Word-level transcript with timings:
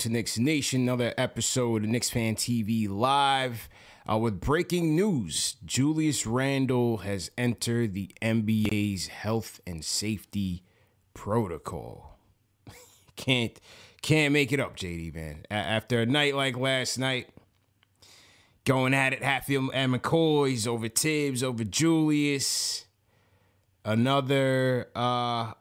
To 0.00 0.08
Knicks 0.08 0.38
Nation, 0.38 0.80
another 0.80 1.12
episode 1.18 1.84
of 1.84 1.90
Knicks 1.90 2.08
Fan 2.08 2.34
TV 2.34 2.88
Live. 2.88 3.68
Uh, 4.10 4.16
with 4.16 4.40
breaking 4.40 4.96
news, 4.96 5.56
Julius 5.66 6.26
Randle 6.26 6.98
has 6.98 7.30
entered 7.36 7.92
the 7.92 8.10
NBA's 8.22 9.08
health 9.08 9.60
and 9.66 9.84
safety 9.84 10.62
protocol. 11.12 12.16
can't 13.16 13.60
can't 14.00 14.32
make 14.32 14.52
it 14.52 14.60
up, 14.60 14.74
JD 14.74 15.14
man. 15.14 15.44
A- 15.50 15.54
after 15.54 16.00
a 16.00 16.06
night 16.06 16.34
like 16.34 16.56
last 16.56 16.96
night, 16.96 17.28
going 18.64 18.94
at 18.94 19.12
it 19.12 19.22
Hatfield 19.22 19.70
and 19.74 19.92
McCoy's 19.92 20.66
over 20.66 20.88
Thibs, 20.88 21.42
over 21.42 21.62
Julius 21.62 22.86
another 23.84 24.88
uh, 24.94 25.52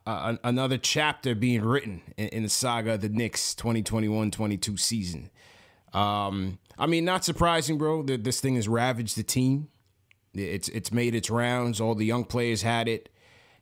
another 0.44 0.78
chapter 0.78 1.36
being 1.36 1.62
written 1.62 2.02
in, 2.18 2.28
in, 2.30 2.44
the 2.44 2.50
saga 2.50 2.94
of 2.94 3.02
the 3.02 3.10
Knicks 3.10 3.56
2021-22 3.56 4.80
season. 4.80 5.30
Um, 5.94 6.60
I 6.78 6.86
mean, 6.86 7.06
not 7.06 7.26
surprising, 7.26 7.78
bro. 7.78 8.04
That 8.04 8.24
this 8.24 8.40
thing 8.40 8.56
has 8.56 8.68
ravaged 8.68 9.18
the 9.18 9.24
team. 9.24 9.70
It's 10.34 10.70
it's 10.70 10.92
made 10.92 11.16
its 11.16 11.30
rounds. 11.30 11.82
All 11.82 11.96
the 11.96 12.06
young 12.06 12.24
players 12.24 12.62
had 12.62 12.88
it. 12.88 13.10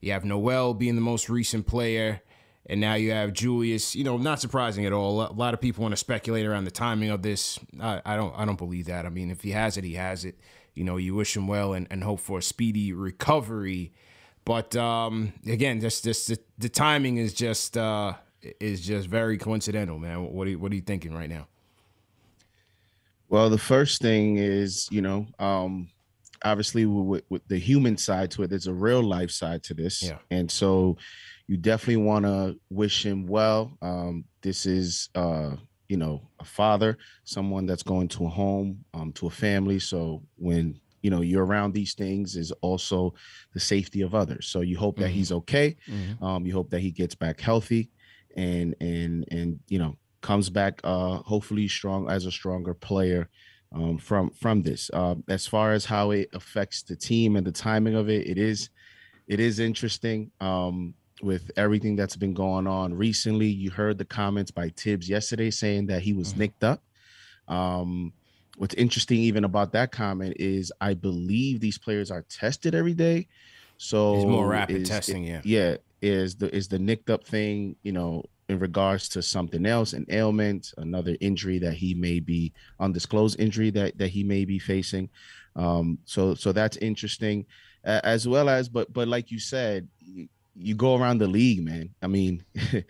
You 0.01 0.11
have 0.11 0.25
Noel 0.25 0.73
being 0.73 0.95
the 0.95 1.01
most 1.01 1.29
recent 1.29 1.65
player, 1.65 2.21
and 2.65 2.79
now 2.81 2.95
you 2.95 3.11
have 3.11 3.33
Julius. 3.33 3.95
You 3.95 4.03
know, 4.03 4.17
not 4.17 4.39
surprising 4.39 4.85
at 4.85 4.93
all. 4.93 5.21
A 5.21 5.31
lot 5.31 5.53
of 5.53 5.61
people 5.61 5.81
want 5.83 5.93
to 5.93 5.97
speculate 5.97 6.45
around 6.45 6.65
the 6.65 6.71
timing 6.71 7.09
of 7.09 7.21
this. 7.21 7.59
I, 7.79 8.01
I 8.05 8.15
don't 8.15 8.37
I 8.37 8.45
don't 8.45 8.57
believe 8.57 8.85
that. 8.87 9.05
I 9.05 9.09
mean, 9.09 9.31
if 9.31 9.41
he 9.41 9.51
has 9.51 9.77
it, 9.77 9.83
he 9.83 9.93
has 9.93 10.25
it. 10.25 10.37
You 10.73 10.83
know, 10.83 10.97
you 10.97 11.15
wish 11.15 11.35
him 11.35 11.47
well 11.47 11.73
and, 11.73 11.87
and 11.89 12.03
hope 12.03 12.19
for 12.19 12.37
a 12.37 12.43
speedy 12.43 12.93
recovery. 12.93 13.93
But 14.47 14.77
um, 14.77 15.33
again, 15.45 15.81
just 15.81 16.05
just 16.05 16.29
the, 16.29 16.39
the 16.57 16.69
timing 16.69 17.17
is 17.17 17.33
just 17.33 17.75
uh, 17.75 18.13
is 18.61 18.79
just 18.79 19.09
very 19.09 19.37
coincidental, 19.37 19.99
man. 19.99 20.23
What 20.23 20.47
are 20.47 20.51
you, 20.51 20.57
what 20.57 20.71
are 20.71 20.75
you 20.75 20.81
thinking 20.81 21.13
right 21.13 21.29
now? 21.29 21.47
Well, 23.27 23.49
the 23.49 23.57
first 23.57 24.01
thing 24.01 24.37
is, 24.37 24.87
you 24.89 25.01
know, 25.01 25.27
um, 25.37 25.89
obviously 26.45 26.85
with, 26.85 27.25
with, 27.27 27.45
the 27.49 27.57
human 27.57 27.97
side 27.97 28.31
to 28.31 28.43
it, 28.43 28.49
there's 28.49 28.67
a 28.67 28.73
real 28.73 29.03
life 29.03 29.31
side 29.31 29.63
to 29.63 29.73
this, 29.73 30.01
yeah. 30.01 30.19
and 30.31 30.49
so 30.49 30.95
you 31.47 31.57
definitely 31.57 32.03
want 32.03 32.23
to 32.23 32.57
wish 32.69 33.05
him 33.05 33.27
well. 33.27 33.77
Um, 33.81 34.23
this 34.43 34.65
is, 34.65 35.09
uh, 35.13 35.57
you 35.89 35.97
know, 35.97 36.21
a 36.39 36.45
father, 36.45 36.97
someone 37.25 37.65
that's 37.65 37.83
going 37.83 38.07
to 38.09 38.27
a 38.27 38.29
home, 38.29 38.85
um, 38.93 39.11
to 39.13 39.27
a 39.27 39.29
family. 39.29 39.79
So 39.79 40.23
when 40.37 40.79
you 41.07 41.11
know 41.11 41.21
you're 41.21 41.45
around 41.45 41.73
these 41.73 41.93
things 41.93 42.35
is 42.35 42.51
also 42.59 43.13
the 43.53 43.61
safety 43.61 44.01
of 44.01 44.13
others 44.13 44.45
so 44.45 44.59
you 44.59 44.77
hope 44.77 44.97
that 44.97 45.05
mm-hmm. 45.05 45.13
he's 45.13 45.31
okay 45.31 45.73
mm-hmm. 45.87 46.21
um, 46.21 46.45
you 46.45 46.51
hope 46.51 46.69
that 46.69 46.81
he 46.81 46.91
gets 46.91 47.15
back 47.15 47.39
healthy 47.39 47.89
and 48.35 48.75
and 48.81 49.23
and 49.31 49.57
you 49.69 49.79
know 49.79 49.95
comes 50.19 50.49
back 50.49 50.81
uh 50.83 51.15
hopefully 51.19 51.65
strong 51.65 52.09
as 52.09 52.25
a 52.25 52.31
stronger 52.39 52.73
player 52.73 53.29
um, 53.73 53.97
from 53.97 54.29
from 54.31 54.61
this 54.63 54.91
uh, 54.93 55.15
as 55.29 55.47
far 55.47 55.71
as 55.71 55.85
how 55.85 56.11
it 56.11 56.27
affects 56.33 56.83
the 56.83 56.95
team 56.95 57.37
and 57.37 57.47
the 57.47 57.53
timing 57.53 57.95
of 57.95 58.09
it 58.09 58.27
it 58.27 58.37
is 58.37 58.69
it 59.29 59.39
is 59.39 59.61
interesting 59.61 60.29
um, 60.41 60.93
with 61.21 61.51
everything 61.55 61.95
that's 61.95 62.17
been 62.17 62.33
going 62.33 62.67
on 62.67 62.93
recently 62.93 63.47
you 63.47 63.71
heard 63.71 63.97
the 63.97 64.03
comments 64.03 64.51
by 64.51 64.67
Thibs 64.75 65.07
yesterday 65.07 65.51
saying 65.51 65.87
that 65.87 66.01
he 66.01 66.11
was 66.11 66.31
mm-hmm. 66.31 66.41
nicked 66.41 66.65
up 66.65 66.83
um, 67.47 68.11
what's 68.57 68.73
interesting 68.73 69.19
even 69.19 69.43
about 69.43 69.71
that 69.71 69.91
comment 69.91 70.35
is 70.39 70.71
I 70.81 70.95
believe 70.95 71.59
these 71.59 71.77
players 71.77 72.11
are 72.11 72.23
tested 72.23 72.75
every 72.75 72.93
day. 72.93 73.27
So 73.77 74.15
it's 74.15 74.25
more 74.25 74.47
rapid 74.47 74.81
is, 74.81 74.89
testing, 74.89 75.23
yeah. 75.23 75.41
Yeah. 75.43 75.77
Is 76.01 76.35
the 76.35 76.53
is 76.55 76.67
the 76.67 76.77
nicked 76.77 77.09
up 77.09 77.23
thing, 77.25 77.75
you 77.83 77.91
know, 77.91 78.23
in 78.49 78.59
regards 78.59 79.09
to 79.09 79.21
something 79.21 79.65
else, 79.65 79.93
an 79.93 80.05
ailment, 80.09 80.73
another 80.77 81.17
injury 81.21 81.59
that 81.59 81.73
he 81.73 81.93
may 81.93 82.19
be 82.19 82.53
undisclosed 82.79 83.39
injury 83.39 83.69
that 83.71 83.97
that 83.97 84.09
he 84.09 84.23
may 84.23 84.45
be 84.45 84.59
facing. 84.59 85.09
Um, 85.55 85.97
so 86.05 86.35
so 86.35 86.51
that's 86.51 86.77
interesting, 86.77 87.45
as 87.83 88.27
well 88.27 88.47
as 88.47 88.69
but 88.69 88.91
but 88.93 89.07
like 89.07 89.31
you 89.31 89.39
said, 89.39 89.87
you, 90.57 90.75
go 90.75 90.95
around 90.95 91.19
the 91.19 91.27
league, 91.27 91.63
man. 91.63 91.89
I 92.01 92.07
mean, 92.07 92.43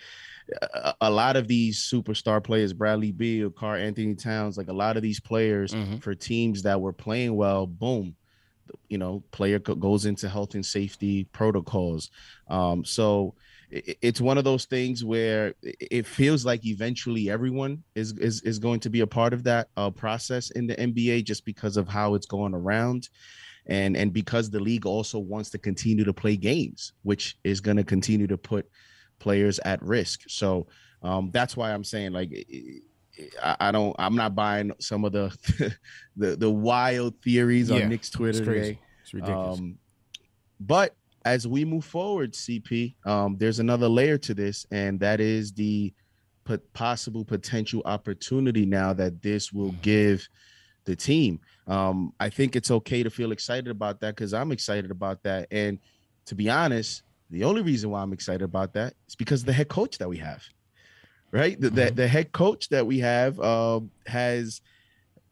a, 1.01 1.09
lot 1.09 1.35
of 1.35 1.47
these 1.47 1.79
superstar 1.79 2.43
players, 2.43 2.73
Bradley 2.73 3.11
Beal, 3.11 3.49
Karl-Anthony 3.49 4.15
Towns, 4.15 4.57
like 4.57 4.69
a 4.69 4.73
lot 4.73 4.97
of 4.97 5.03
these 5.03 5.19
players 5.19 5.73
mm-hmm. 5.73 5.97
for 5.97 6.15
teams 6.15 6.63
that 6.63 6.79
were 6.79 6.93
playing 6.93 7.35
well, 7.35 7.67
boom, 7.67 8.15
you 8.89 8.97
know, 8.97 9.23
player 9.31 9.59
goes 9.59 10.05
into 10.05 10.29
health 10.29 10.55
and 10.55 10.65
safety 10.65 11.25
protocols. 11.25 12.09
Um, 12.49 12.83
so 12.85 13.35
it's 13.69 14.21
one 14.21 14.37
of 14.37 14.45
those 14.45 14.65
things 14.65 15.03
where 15.03 15.53
it 15.61 16.05
feels 16.05 16.45
like 16.45 16.65
eventually 16.65 17.29
everyone 17.29 17.83
is 17.95 18.13
is, 18.13 18.41
is 18.43 18.59
going 18.59 18.79
to 18.79 18.89
be 18.89 19.01
a 19.01 19.07
part 19.07 19.33
of 19.33 19.43
that 19.43 19.67
uh, 19.75 19.89
process 19.89 20.51
in 20.51 20.67
the 20.67 20.75
NBA 20.75 21.25
just 21.25 21.43
because 21.43 21.75
of 21.75 21.87
how 21.87 22.13
it's 22.13 22.25
going 22.25 22.53
around 22.53 23.09
and 23.67 23.95
and 23.97 24.13
because 24.13 24.49
the 24.49 24.59
league 24.59 24.85
also 24.85 25.19
wants 25.19 25.49
to 25.49 25.57
continue 25.57 26.03
to 26.03 26.13
play 26.13 26.35
games 26.37 26.93
which 27.03 27.37
is 27.43 27.59
going 27.59 27.77
to 27.77 27.83
continue 27.83 28.27
to 28.27 28.37
put 28.37 28.69
players 29.19 29.59
at 29.65 29.81
risk. 29.81 30.21
So 30.27 30.67
um, 31.03 31.29
that's 31.31 31.55
why 31.55 31.73
I'm 31.73 31.83
saying 31.83 32.11
like 32.11 32.31
I, 33.43 33.55
I 33.59 33.71
don't. 33.71 33.95
I'm 33.97 34.15
not 34.15 34.35
buying 34.35 34.71
some 34.79 35.05
of 35.05 35.11
the 35.11 35.75
the 36.15 36.35
the 36.35 36.49
wild 36.49 37.19
theories 37.21 37.69
yeah, 37.69 37.83
on 37.83 37.89
Knicks 37.89 38.09
Twitter 38.09 38.39
it's 38.39 38.47
today. 38.47 38.79
It's 39.01 39.13
ridiculous. 39.13 39.59
Um, 39.59 39.77
but 40.59 40.95
as 41.25 41.47
we 41.47 41.65
move 41.65 41.85
forward, 41.85 42.33
CP, 42.33 42.95
um, 43.05 43.37
there's 43.37 43.59
another 43.59 43.87
layer 43.87 44.17
to 44.19 44.33
this, 44.33 44.65
and 44.71 44.99
that 44.99 45.19
is 45.19 45.51
the 45.51 45.93
possible 46.73 47.25
potential 47.25 47.81
opportunity 47.85 48.65
now 48.65 48.93
that 48.93 49.21
this 49.21 49.51
will 49.51 49.73
give 49.81 50.27
the 50.85 50.95
team. 50.95 51.39
Um, 51.67 52.13
I 52.19 52.29
think 52.29 52.55
it's 52.55 52.71
okay 52.71 53.03
to 53.03 53.09
feel 53.09 53.31
excited 53.31 53.67
about 53.67 53.99
that 53.99 54.15
because 54.15 54.33
I'm 54.33 54.51
excited 54.51 54.89
about 54.89 55.23
that. 55.23 55.47
And 55.51 55.79
to 56.25 56.35
be 56.35 56.49
honest, 56.49 57.03
the 57.29 57.43
only 57.43 57.61
reason 57.61 57.89
why 57.89 58.01
I'm 58.01 58.13
excited 58.13 58.43
about 58.43 58.73
that 58.73 58.93
is 59.07 59.15
because 59.15 59.43
the 59.43 59.53
head 59.53 59.67
coach 59.67 59.97
that 59.97 60.07
we 60.07 60.17
have, 60.17 60.43
right? 61.31 61.59
The, 61.59 61.67
mm-hmm. 61.67 61.75
the, 61.75 61.91
the, 61.91 62.07
head 62.07 62.31
coach 62.31 62.69
that 62.69 62.87
we 62.87 62.99
have 62.99 63.39
uh, 63.39 63.81
has 64.05 64.61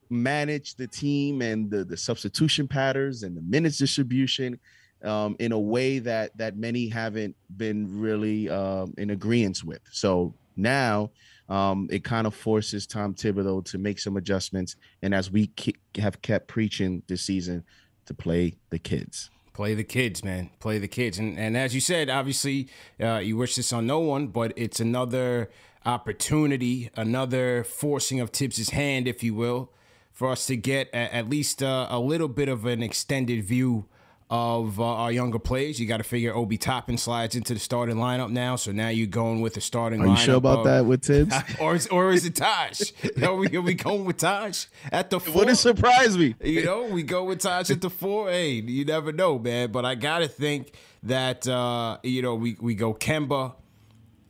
managed 0.09 0.77
the 0.77 0.87
team 0.87 1.41
and 1.41 1.71
the, 1.71 1.85
the 1.85 1.97
substitution 1.97 2.67
patterns 2.67 3.23
and 3.23 3.35
the 3.35 3.41
minutes 3.41 3.77
distribution 3.77 4.59
um, 5.03 5.35
in 5.39 5.51
a 5.51 5.59
way 5.59 5.99
that 5.99 6.37
that 6.37 6.57
many 6.57 6.89
haven't 6.89 7.35
been 7.55 7.99
really 7.99 8.49
um, 8.49 8.93
in 8.97 9.11
agreement 9.11 9.63
with. 9.63 9.81
So 9.91 10.33
now 10.57 11.11
um, 11.49 11.87
it 11.91 12.03
kind 12.03 12.25
of 12.25 12.33
forces 12.33 12.87
Tom 12.87 13.13
Thibodeau 13.13 13.63
to 13.65 13.77
make 13.77 13.99
some 13.99 14.17
adjustments, 14.17 14.75
and 15.01 15.13
as 15.13 15.29
we 15.29 15.47
ke- 15.47 15.77
have 15.97 16.21
kept 16.21 16.47
preaching 16.47 17.03
this 17.07 17.21
season, 17.21 17.63
to 18.05 18.13
play 18.13 18.55
the 18.69 18.79
kids. 18.79 19.29
Play 19.53 19.73
the 19.73 19.83
kids, 19.83 20.23
man. 20.23 20.49
Play 20.59 20.79
the 20.79 20.87
kids, 20.87 21.17
and 21.17 21.37
and 21.39 21.55
as 21.55 21.73
you 21.73 21.81
said, 21.81 22.09
obviously, 22.09 22.67
uh, 23.01 23.17
you 23.17 23.37
wish 23.37 23.55
this 23.55 23.71
on 23.71 23.87
no 23.87 23.99
one, 23.99 24.27
but 24.27 24.53
it's 24.55 24.79
another 24.79 25.49
opportunity, 25.85 26.89
another 26.95 27.63
forcing 27.63 28.19
of 28.19 28.31
Thibs's 28.31 28.71
hand, 28.71 29.07
if 29.07 29.23
you 29.23 29.33
will, 29.33 29.71
for 30.11 30.29
us 30.29 30.45
to 30.47 30.57
get 30.57 30.89
a, 30.89 31.15
at 31.15 31.29
least 31.29 31.61
uh, 31.61 31.87
a 31.89 31.99
little 31.99 32.27
bit 32.27 32.49
of 32.49 32.65
an 32.65 32.81
extended 32.81 33.43
view 33.45 33.85
of 34.29 34.79
uh, 34.79 34.83
our 34.83 35.11
younger 35.11 35.37
players. 35.37 35.79
You 35.79 35.85
got 35.85 35.97
to 35.97 36.03
figure 36.03 36.33
Obi 36.33 36.57
Toppin 36.57 36.97
slides 36.97 37.35
into 37.35 37.53
the 37.53 37.59
starting 37.59 37.97
lineup 37.97 38.31
now. 38.31 38.55
So 38.55 38.71
now 38.71 38.89
you're 38.89 39.07
going 39.07 39.41
with 39.41 39.53
the 39.53 39.61
starting 39.61 40.01
lineup. 40.01 40.07
Are 40.07 40.11
you 40.11 40.17
sure 40.17 40.35
about 40.35 40.59
of, 40.59 40.65
that 40.65 40.85
with 40.85 41.05
Thibs? 41.05 41.35
or, 41.61 41.75
is, 41.75 41.87
or 41.87 42.11
is 42.11 42.25
it 42.25 42.35
Taj? 42.35 42.91
are, 43.21 43.35
we, 43.35 43.55
are 43.55 43.61
we 43.61 43.75
going 43.75 44.05
with 44.05 44.17
Taj 44.17 44.65
at 44.91 45.09
the 45.09 45.19
four? 45.19 45.35
Wouldn't 45.35 45.57
surprise 45.57 46.17
me. 46.17 46.35
You 46.41 46.65
know, 46.65 46.83
we 46.83 47.03
go 47.03 47.25
with 47.25 47.39
Taj 47.39 47.69
at 47.69 47.81
the 47.81 47.89
four. 47.89 48.29
Hey, 48.29 48.53
you 48.53 48.85
never 48.85 49.11
know, 49.11 49.37
man. 49.37 49.71
But 49.71 49.85
I 49.85 49.95
got 49.95 50.19
to 50.19 50.27
think 50.27 50.71
that, 51.03 51.47
uh, 51.47 51.99
you 52.03 52.21
know, 52.21 52.35
we, 52.35 52.57
we 52.59 52.73
go 52.73 52.93
Kemba. 52.93 53.55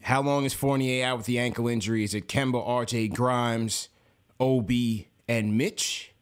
How 0.02 0.22
long 0.22 0.46
is 0.46 0.54
Fournier 0.54 1.06
out 1.06 1.18
with 1.18 1.26
the 1.26 1.40
ankle 1.40 1.68
injury? 1.68 2.04
Is 2.04 2.14
it 2.14 2.28
Kemba, 2.28 2.68
RJ 2.68 3.14
Grimes, 3.14 3.90
Obi, 4.40 5.08
and 5.28 5.58
Mitch? 5.58 6.14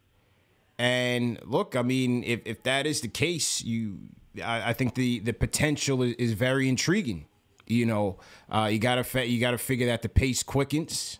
And 0.78 1.38
look, 1.44 1.76
I 1.76 1.82
mean, 1.82 2.24
if, 2.24 2.40
if 2.44 2.62
that 2.64 2.86
is 2.86 3.00
the 3.00 3.08
case, 3.08 3.62
you, 3.62 3.98
I, 4.44 4.70
I 4.70 4.72
think 4.72 4.94
the 4.94 5.20
the 5.20 5.32
potential 5.32 6.02
is, 6.02 6.14
is 6.14 6.32
very 6.32 6.68
intriguing. 6.68 7.26
You 7.66 7.86
know, 7.86 8.18
uh, 8.50 8.68
you 8.70 8.78
gotta 8.78 9.04
fa- 9.04 9.26
you 9.26 9.40
gotta 9.40 9.58
figure 9.58 9.86
that 9.86 10.02
the 10.02 10.08
pace 10.08 10.42
quickens. 10.42 11.18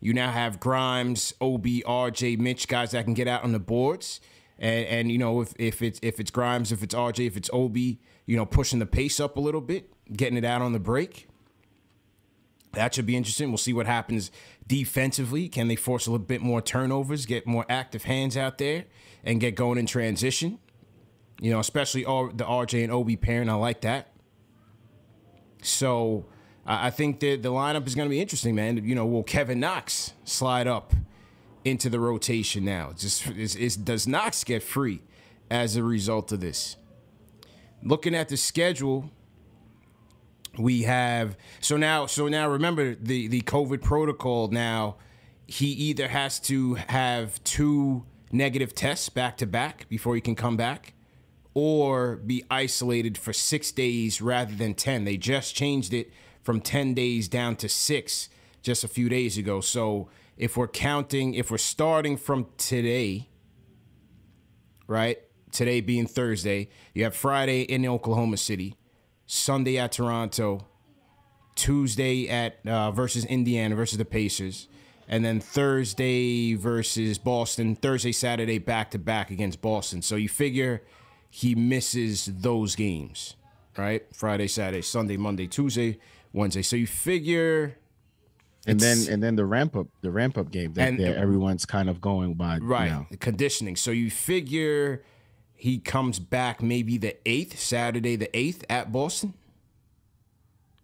You 0.00 0.12
now 0.12 0.30
have 0.30 0.60
Grimes, 0.60 1.32
Ob, 1.40 1.64
RJ, 1.64 2.38
Mitch, 2.38 2.68
guys 2.68 2.90
that 2.90 3.04
can 3.04 3.14
get 3.14 3.26
out 3.26 3.42
on 3.42 3.52
the 3.52 3.58
boards. 3.58 4.20
And, 4.58 4.86
and 4.86 5.12
you 5.12 5.18
know, 5.18 5.40
if, 5.40 5.54
if 5.58 5.82
it's 5.82 5.98
if 6.02 6.20
it's 6.20 6.30
Grimes, 6.30 6.72
if 6.72 6.82
it's 6.82 6.94
RJ, 6.94 7.26
if 7.26 7.36
it's 7.36 7.50
Ob, 7.52 7.76
you 7.76 7.98
know, 8.26 8.46
pushing 8.46 8.78
the 8.78 8.86
pace 8.86 9.18
up 9.18 9.36
a 9.36 9.40
little 9.40 9.60
bit, 9.60 9.92
getting 10.12 10.36
it 10.36 10.44
out 10.44 10.62
on 10.62 10.72
the 10.72 10.78
break. 10.78 11.28
That 12.74 12.94
should 12.94 13.06
be 13.06 13.16
interesting. 13.16 13.48
We'll 13.48 13.58
see 13.58 13.72
what 13.72 13.86
happens 13.86 14.30
defensively. 14.66 15.48
Can 15.48 15.68
they 15.68 15.76
force 15.76 16.06
a 16.06 16.10
little 16.10 16.26
bit 16.26 16.40
more 16.40 16.60
turnovers, 16.60 17.26
get 17.26 17.46
more 17.46 17.66
active 17.68 18.04
hands 18.04 18.36
out 18.36 18.58
there, 18.58 18.84
and 19.24 19.40
get 19.40 19.54
going 19.54 19.78
in 19.78 19.86
transition? 19.86 20.58
You 21.40 21.50
know, 21.50 21.60
especially 21.60 22.04
all 22.04 22.28
the 22.28 22.44
RJ 22.44 22.84
and 22.84 22.92
OB 22.92 23.20
pairing. 23.20 23.48
I 23.48 23.54
like 23.54 23.80
that. 23.82 24.08
So 25.62 26.26
I 26.66 26.90
think 26.90 27.20
that 27.20 27.42
the 27.42 27.50
lineup 27.50 27.86
is 27.86 27.94
going 27.94 28.06
to 28.06 28.10
be 28.10 28.20
interesting, 28.20 28.54
man. 28.54 28.84
You 28.84 28.94
know, 28.94 29.06
will 29.06 29.22
Kevin 29.22 29.60
Knox 29.60 30.12
slide 30.24 30.66
up 30.66 30.94
into 31.64 31.90
the 31.90 32.00
rotation 32.00 32.64
now? 32.64 32.92
Just 32.96 33.26
is, 33.28 33.56
is, 33.56 33.76
does 33.76 34.06
Knox 34.06 34.44
get 34.44 34.62
free 34.62 35.02
as 35.50 35.76
a 35.76 35.82
result 35.82 36.32
of 36.32 36.40
this? 36.40 36.76
Looking 37.82 38.14
at 38.14 38.28
the 38.28 38.36
schedule, 38.36 39.10
we 40.58 40.82
have 40.82 41.36
so 41.60 41.76
now 41.76 42.06
so 42.06 42.28
now 42.28 42.48
remember 42.48 42.94
the 42.94 43.28
the 43.28 43.40
covid 43.42 43.82
protocol 43.82 44.48
now 44.48 44.96
he 45.46 45.66
either 45.66 46.08
has 46.08 46.40
to 46.40 46.74
have 46.74 47.42
two 47.44 48.04
negative 48.32 48.74
tests 48.74 49.08
back 49.08 49.36
to 49.36 49.46
back 49.46 49.88
before 49.88 50.14
he 50.14 50.20
can 50.20 50.34
come 50.34 50.56
back 50.56 50.94
or 51.54 52.16
be 52.16 52.42
isolated 52.50 53.16
for 53.16 53.32
6 53.32 53.72
days 53.72 54.20
rather 54.20 54.54
than 54.54 54.74
10 54.74 55.04
they 55.04 55.16
just 55.16 55.54
changed 55.54 55.92
it 55.92 56.12
from 56.42 56.60
10 56.60 56.94
days 56.94 57.28
down 57.28 57.56
to 57.56 57.68
6 57.68 58.28
just 58.62 58.82
a 58.82 58.88
few 58.88 59.08
days 59.08 59.36
ago. 59.36 59.60
So 59.60 60.08
if 60.36 60.56
we're 60.56 60.68
counting 60.68 61.34
if 61.34 61.50
we're 61.50 61.58
starting 61.58 62.16
from 62.16 62.46
today 62.56 63.28
right 64.86 65.18
today 65.52 65.80
being 65.80 66.06
thursday 66.06 66.68
you 66.92 67.04
have 67.04 67.14
friday 67.14 67.62
in 67.62 67.86
oklahoma 67.86 68.36
city 68.36 68.74
Sunday 69.26 69.78
at 69.78 69.92
Toronto, 69.92 70.66
Tuesday 71.54 72.28
at 72.28 72.58
uh, 72.66 72.90
versus 72.90 73.24
Indiana 73.24 73.74
versus 73.74 73.98
the 73.98 74.04
Pacers, 74.04 74.68
and 75.08 75.24
then 75.24 75.40
Thursday 75.40 76.54
versus 76.54 77.18
Boston. 77.18 77.76
Thursday, 77.76 78.12
Saturday, 78.12 78.58
back 78.58 78.90
to 78.90 78.98
back 78.98 79.30
against 79.30 79.60
Boston. 79.60 80.02
So 80.02 80.16
you 80.16 80.28
figure 80.28 80.82
he 81.30 81.54
misses 81.54 82.26
those 82.26 82.76
games, 82.76 83.36
right? 83.76 84.04
Friday, 84.12 84.46
Saturday, 84.46 84.82
Sunday, 84.82 85.16
Monday, 85.16 85.46
Tuesday, 85.46 85.98
Wednesday. 86.32 86.62
So 86.62 86.76
you 86.76 86.86
figure. 86.86 87.76
And 88.66 88.80
then 88.80 88.98
and 89.10 89.22
then 89.22 89.36
the 89.36 89.44
ramp 89.44 89.76
up 89.76 89.88
the 90.00 90.10
ramp 90.10 90.38
up 90.38 90.50
game 90.50 90.72
that, 90.74 90.88
and, 90.88 90.98
that 90.98 91.16
everyone's 91.16 91.66
kind 91.66 91.90
of 91.90 92.00
going 92.00 92.34
by 92.34 92.58
right 92.58 92.88
now. 92.88 93.06
conditioning. 93.20 93.76
So 93.76 93.90
you 93.90 94.10
figure 94.10 95.02
he 95.56 95.78
comes 95.78 96.18
back 96.18 96.62
maybe 96.62 96.98
the 96.98 97.16
eighth, 97.26 97.58
Saturday 97.58 98.16
the 98.16 98.34
eighth 98.36 98.64
at 98.68 98.92
Boston. 98.92 99.34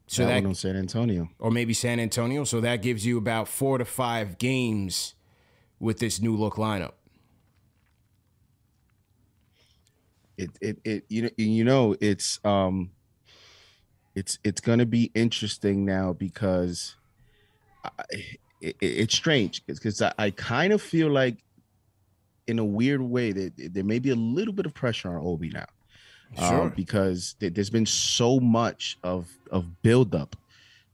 So 0.06 0.24
that, 0.26 0.40
that 0.40 0.44
one 0.44 0.54
San 0.54 0.76
Antonio, 0.76 1.30
or 1.38 1.50
maybe 1.50 1.72
San 1.72 2.00
Antonio. 2.00 2.44
So 2.44 2.60
that 2.60 2.82
gives 2.82 3.06
you 3.06 3.16
about 3.16 3.46
four 3.46 3.78
to 3.78 3.84
five 3.84 4.38
games 4.38 5.14
with 5.78 5.98
this 5.98 6.20
new 6.20 6.36
look 6.36 6.54
lineup. 6.54 6.92
It 10.36 10.50
it 10.60 10.78
it 10.84 11.04
you 11.08 11.22
know 11.22 11.30
you 11.36 11.64
know 11.64 11.96
it's 12.00 12.40
um 12.44 12.90
it's 14.14 14.38
it's 14.42 14.60
gonna 14.60 14.86
be 14.86 15.12
interesting 15.14 15.84
now 15.84 16.12
because 16.12 16.96
I, 17.84 17.90
it, 18.60 18.76
it's 18.80 19.14
strange 19.14 19.64
because 19.66 20.02
I, 20.02 20.12
I 20.18 20.30
kind 20.30 20.72
of 20.72 20.82
feel 20.82 21.08
like 21.08 21.44
in 22.50 22.58
a 22.58 22.64
weird 22.64 23.00
way 23.00 23.32
that 23.32 23.52
there 23.72 23.84
may 23.84 23.98
be 23.98 24.10
a 24.10 24.14
little 24.16 24.52
bit 24.52 24.66
of 24.66 24.74
pressure 24.74 25.08
on 25.08 25.26
Obi 25.26 25.50
now. 25.50 25.66
Um, 26.38 26.48
sure. 26.48 26.72
Because 26.76 27.34
th- 27.40 27.54
there's 27.54 27.70
been 27.70 27.86
so 27.86 28.38
much 28.40 28.98
of 29.02 29.28
of 29.50 29.82
buildup 29.82 30.36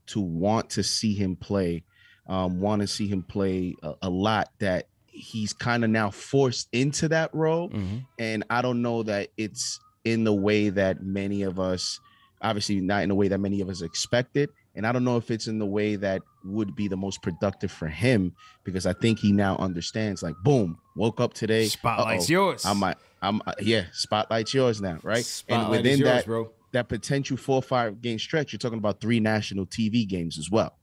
to 0.07 0.21
want 0.21 0.69
to 0.71 0.83
see 0.83 1.13
him 1.13 1.35
play, 1.35 1.83
um, 2.27 2.59
want 2.59 2.81
to 2.81 2.87
see 2.87 3.07
him 3.07 3.23
play 3.23 3.75
a, 3.83 3.93
a 4.03 4.09
lot 4.09 4.49
that 4.59 4.87
he's 5.07 5.51
kind 5.53 5.83
of 5.83 5.89
now 5.89 6.09
forced 6.09 6.69
into 6.71 7.09
that 7.09 7.33
role. 7.33 7.69
Mm-hmm. 7.69 7.97
And 8.19 8.43
I 8.49 8.61
don't 8.61 8.81
know 8.81 9.03
that 9.03 9.29
it's 9.37 9.79
in 10.05 10.23
the 10.23 10.33
way 10.33 10.69
that 10.69 11.03
many 11.03 11.43
of 11.43 11.59
us, 11.59 11.99
obviously 12.41 12.79
not 12.79 13.03
in 13.03 13.09
the 13.09 13.15
way 13.15 13.27
that 13.27 13.39
many 13.39 13.61
of 13.61 13.69
us 13.69 13.81
expected. 13.81 14.49
And 14.77 14.85
I 14.85 14.91
don't 14.91 15.03
know 15.03 15.17
if 15.17 15.31
it's 15.31 15.47
in 15.47 15.57
the 15.57 15.65
way 15.65 15.95
that 15.95 16.21
would 16.45 16.75
be 16.75 16.87
the 16.87 16.95
most 16.95 17.23
productive 17.23 17.71
for 17.71 17.87
him 17.87 18.33
because 18.63 18.85
I 18.85 18.93
think 18.93 19.17
he 19.17 19.31
now 19.31 19.57
understands 19.57 20.21
like 20.21 20.35
boom, 20.43 20.77
woke 20.95 21.19
up 21.19 21.33
today. 21.33 21.65
Spotlight's 21.65 22.29
yours. 22.29 22.63
I'm 22.63 22.83
I'm 23.21 23.41
uh, 23.47 23.53
yeah, 23.59 23.85
spotlight's 23.91 24.53
yours 24.53 24.79
now, 24.79 24.99
right? 25.01 25.25
Spotlight 25.25 25.61
and 25.61 25.71
within 25.71 25.99
yours, 25.99 26.09
that 26.09 26.25
bro. 26.25 26.51
that 26.73 26.87
potential 26.87 27.37
four 27.37 27.55
or 27.55 27.63
five 27.63 28.01
game 28.01 28.19
stretch, 28.19 28.53
you're 28.53 28.59
talking 28.59 28.77
about 28.77 29.01
three 29.01 29.19
national 29.19 29.65
TV 29.65 30.07
games 30.07 30.37
as 30.37 30.51
well. 30.51 30.77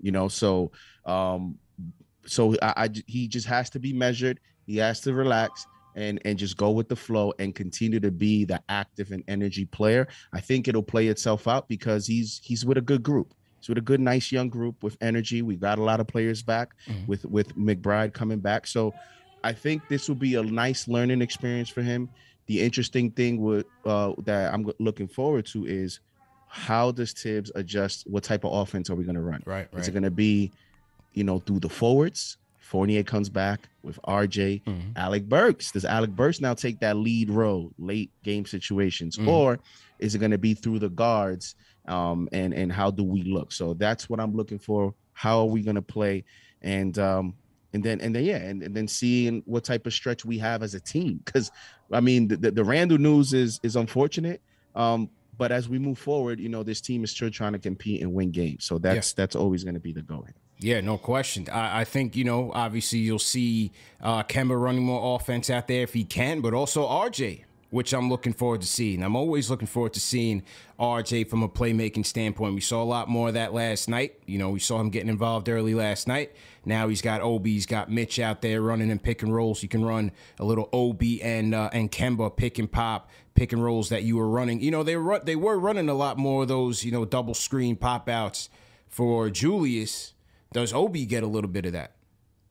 You 0.00 0.12
know, 0.12 0.28
so 0.28 0.70
um 1.04 1.58
so 2.26 2.54
I, 2.62 2.84
I 2.84 2.88
he 3.06 3.26
just 3.26 3.48
has 3.48 3.68
to 3.70 3.80
be 3.80 3.92
measured. 3.92 4.38
He 4.64 4.76
has 4.76 5.00
to 5.00 5.12
relax 5.12 5.66
and 5.94 6.20
and 6.24 6.38
just 6.38 6.56
go 6.56 6.70
with 6.70 6.88
the 6.88 6.96
flow 6.96 7.32
and 7.38 7.54
continue 7.54 8.00
to 8.00 8.10
be 8.10 8.44
the 8.44 8.62
active 8.68 9.10
and 9.10 9.22
energy 9.28 9.64
player. 9.64 10.08
I 10.32 10.40
think 10.40 10.68
it'll 10.68 10.82
play 10.82 11.08
itself 11.08 11.48
out 11.48 11.68
because 11.68 12.06
he's 12.06 12.40
he's 12.42 12.64
with 12.64 12.78
a 12.78 12.82
good 12.82 13.02
group. 13.02 13.34
He's 13.60 13.68
with 13.68 13.78
a 13.78 13.82
good, 13.82 14.00
nice 14.00 14.30
young 14.30 14.48
group 14.48 14.82
with 14.82 14.96
energy. 15.00 15.42
We 15.42 15.56
got 15.56 15.78
a 15.78 15.82
lot 15.82 16.00
of 16.00 16.06
players 16.06 16.42
back 16.42 16.74
mm-hmm. 16.86 17.06
with 17.06 17.24
with 17.26 17.56
McBride 17.56 18.12
coming 18.12 18.40
back. 18.40 18.66
So 18.66 18.94
I 19.42 19.52
think 19.52 19.88
this 19.88 20.08
will 20.08 20.16
be 20.16 20.34
a 20.36 20.42
nice 20.42 20.88
learning 20.88 21.22
experience 21.22 21.68
for 21.68 21.82
him. 21.82 22.08
The 22.46 22.60
interesting 22.60 23.10
thing 23.10 23.40
would 23.40 23.66
uh, 23.84 24.12
that 24.24 24.52
I'm 24.52 24.70
looking 24.78 25.08
forward 25.08 25.46
to 25.46 25.66
is 25.66 26.00
how 26.48 26.92
does 26.92 27.12
Thibs 27.12 27.50
adjust? 27.54 28.06
What 28.06 28.22
type 28.22 28.44
of 28.44 28.52
offense 28.52 28.90
are 28.90 28.94
we 28.94 29.04
going 29.04 29.16
to 29.16 29.22
run? 29.22 29.42
Right, 29.44 29.66
right. 29.72 29.80
Is 29.80 29.88
it 29.88 29.92
going 29.92 30.04
to 30.04 30.10
be 30.10 30.52
you 31.14 31.24
know, 31.24 31.38
through 31.38 31.60
the 31.60 31.68
forwards. 31.68 32.36
Fournier 32.64 33.02
comes 33.02 33.28
back 33.28 33.68
with 33.82 34.00
RJ, 34.08 34.62
mm-hmm. 34.64 34.90
Alec 34.96 35.28
Burks. 35.28 35.70
Does 35.70 35.84
Alec 35.84 36.10
Burks 36.10 36.40
now 36.40 36.54
take 36.54 36.80
that 36.80 36.96
lead 36.96 37.30
role 37.30 37.72
late 37.78 38.10
game 38.22 38.46
situations, 38.46 39.16
mm-hmm. 39.16 39.28
or 39.28 39.60
is 39.98 40.14
it 40.14 40.18
going 40.18 40.30
to 40.30 40.38
be 40.38 40.54
through 40.54 40.78
the 40.78 40.88
guards? 40.88 41.54
Um, 41.86 42.28
and 42.32 42.54
and 42.54 42.72
how 42.72 42.90
do 42.90 43.04
we 43.04 43.22
look? 43.22 43.52
So 43.52 43.74
that's 43.74 44.08
what 44.08 44.18
I'm 44.18 44.34
looking 44.34 44.58
for. 44.58 44.94
How 45.12 45.40
are 45.40 45.46
we 45.46 45.62
going 45.62 45.74
to 45.74 45.82
play? 45.82 46.24
And 46.62 46.98
um, 46.98 47.34
and 47.74 47.84
then 47.84 48.00
and 48.00 48.16
then 48.16 48.24
yeah, 48.24 48.38
and, 48.38 48.62
and 48.62 48.74
then 48.74 48.88
seeing 48.88 49.42
what 49.44 49.64
type 49.64 49.86
of 49.86 49.92
stretch 49.92 50.24
we 50.24 50.38
have 50.38 50.62
as 50.62 50.74
a 50.74 50.80
team. 50.80 51.20
Because 51.22 51.50
I 51.92 52.00
mean, 52.00 52.28
the, 52.28 52.36
the, 52.36 52.50
the 52.50 52.64
Randle 52.64 52.98
news 52.98 53.34
is 53.34 53.60
is 53.62 53.76
unfortunate. 53.76 54.40
Um, 54.74 55.10
but 55.36 55.52
as 55.52 55.68
we 55.68 55.78
move 55.78 55.98
forward, 55.98 56.40
you 56.40 56.48
know, 56.48 56.62
this 56.62 56.80
team 56.80 57.04
is 57.04 57.10
still 57.10 57.30
trying 57.30 57.52
to 57.52 57.58
compete 57.58 58.00
and 58.00 58.14
win 58.14 58.30
games. 58.30 58.64
So 58.64 58.78
that's 58.78 59.10
yeah. 59.10 59.14
that's 59.16 59.36
always 59.36 59.64
going 59.64 59.74
to 59.74 59.80
be 59.80 59.92
the 59.92 60.02
goal. 60.02 60.26
Yeah, 60.58 60.80
no 60.80 60.98
question. 60.98 61.48
I, 61.50 61.80
I, 61.80 61.84
think, 61.84 62.16
you 62.16 62.24
know, 62.24 62.52
obviously 62.54 63.00
you'll 63.00 63.18
see 63.18 63.72
uh, 64.00 64.22
Kemba 64.22 64.60
running 64.60 64.84
more 64.84 65.16
offense 65.16 65.50
out 65.50 65.68
there 65.68 65.82
if 65.82 65.92
he 65.92 66.04
can, 66.04 66.40
but 66.40 66.54
also 66.54 66.86
RJ, 66.86 67.42
which 67.70 67.92
I'm 67.92 68.08
looking 68.08 68.32
forward 68.32 68.60
to 68.60 68.66
seeing. 68.66 69.02
I'm 69.02 69.16
always 69.16 69.50
looking 69.50 69.66
forward 69.66 69.92
to 69.94 70.00
seeing 70.00 70.42
RJ 70.78 71.28
from 71.28 71.42
a 71.42 71.48
playmaking 71.48 72.06
standpoint. 72.06 72.54
We 72.54 72.60
saw 72.60 72.82
a 72.82 72.84
lot 72.84 73.08
more 73.08 73.28
of 73.28 73.34
that 73.34 73.52
last 73.52 73.88
night. 73.88 74.14
You 74.26 74.38
know, 74.38 74.50
we 74.50 74.60
saw 74.60 74.80
him 74.80 74.90
getting 74.90 75.08
involved 75.08 75.48
early 75.48 75.74
last 75.74 76.06
night. 76.06 76.32
Now 76.64 76.88
he's 76.88 77.02
got 77.02 77.20
Obi, 77.20 77.52
he's 77.52 77.66
got 77.66 77.90
Mitch 77.90 78.18
out 78.18 78.40
there 78.40 78.62
running 78.62 78.90
and 78.90 79.02
pick 79.02 79.22
and 79.22 79.34
rolls. 79.34 79.62
You 79.62 79.68
can 79.68 79.84
run 79.84 80.12
a 80.38 80.44
little 80.44 80.68
Obi 80.72 81.20
and 81.20 81.54
uh, 81.54 81.68
and 81.72 81.90
Kemba 81.90 82.34
pick 82.34 82.58
and 82.58 82.70
pop 82.70 83.10
pick 83.34 83.52
and 83.52 83.62
rolls 83.62 83.88
that 83.88 84.04
you 84.04 84.16
were 84.16 84.28
running. 84.28 84.60
You 84.60 84.70
know, 84.70 84.82
they 84.82 84.96
were 84.96 85.18
they 85.18 85.36
were 85.36 85.58
running 85.58 85.88
a 85.88 85.94
lot 85.94 86.16
more 86.16 86.42
of 86.42 86.48
those, 86.48 86.84
you 86.84 86.92
know, 86.92 87.04
double 87.04 87.34
screen 87.34 87.76
pop 87.76 88.08
outs 88.08 88.48
for 88.88 89.28
Julius. 89.28 90.13
Does 90.54 90.72
Obi 90.72 91.04
get 91.04 91.24
a 91.24 91.26
little 91.26 91.50
bit 91.50 91.66
of 91.66 91.72
that? 91.72 91.96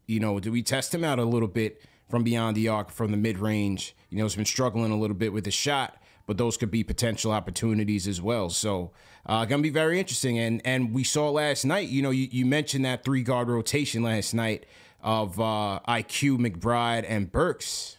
You 0.05 0.19
know, 0.19 0.39
do 0.39 0.51
we 0.51 0.61
test 0.61 0.93
him 0.93 1.05
out 1.05 1.19
a 1.19 1.23
little 1.23 1.47
bit 1.47 1.81
from 2.09 2.21
beyond 2.21 2.55
the 2.55 2.67
arc, 2.67 2.91
from 2.91 3.11
the 3.11 3.17
mid 3.17 3.39
range? 3.39 3.95
You 4.09 4.17
know, 4.17 4.25
he's 4.25 4.35
been 4.35 4.45
struggling 4.45 4.91
a 4.91 4.97
little 4.97 5.15
bit 5.15 5.31
with 5.31 5.45
his 5.45 5.53
shot, 5.53 6.03
but 6.27 6.37
those 6.37 6.57
could 6.57 6.69
be 6.69 6.83
potential 6.83 7.31
opportunities 7.31 8.05
as 8.05 8.21
well. 8.21 8.49
So, 8.49 8.91
uh, 9.25 9.45
gonna 9.45 9.63
be 9.63 9.69
very 9.69 9.99
interesting. 9.99 10.37
And 10.37 10.61
and 10.65 10.93
we 10.93 11.05
saw 11.05 11.29
last 11.29 11.63
night. 11.63 11.87
You 11.87 12.01
know, 12.01 12.11
you, 12.11 12.27
you 12.29 12.45
mentioned 12.45 12.83
that 12.83 13.05
three 13.05 13.23
guard 13.23 13.47
rotation 13.47 14.03
last 14.03 14.33
night 14.33 14.65
of 15.01 15.39
uh, 15.39 15.79
IQ, 15.87 16.39
McBride, 16.39 17.05
and 17.07 17.31
Burks 17.31 17.97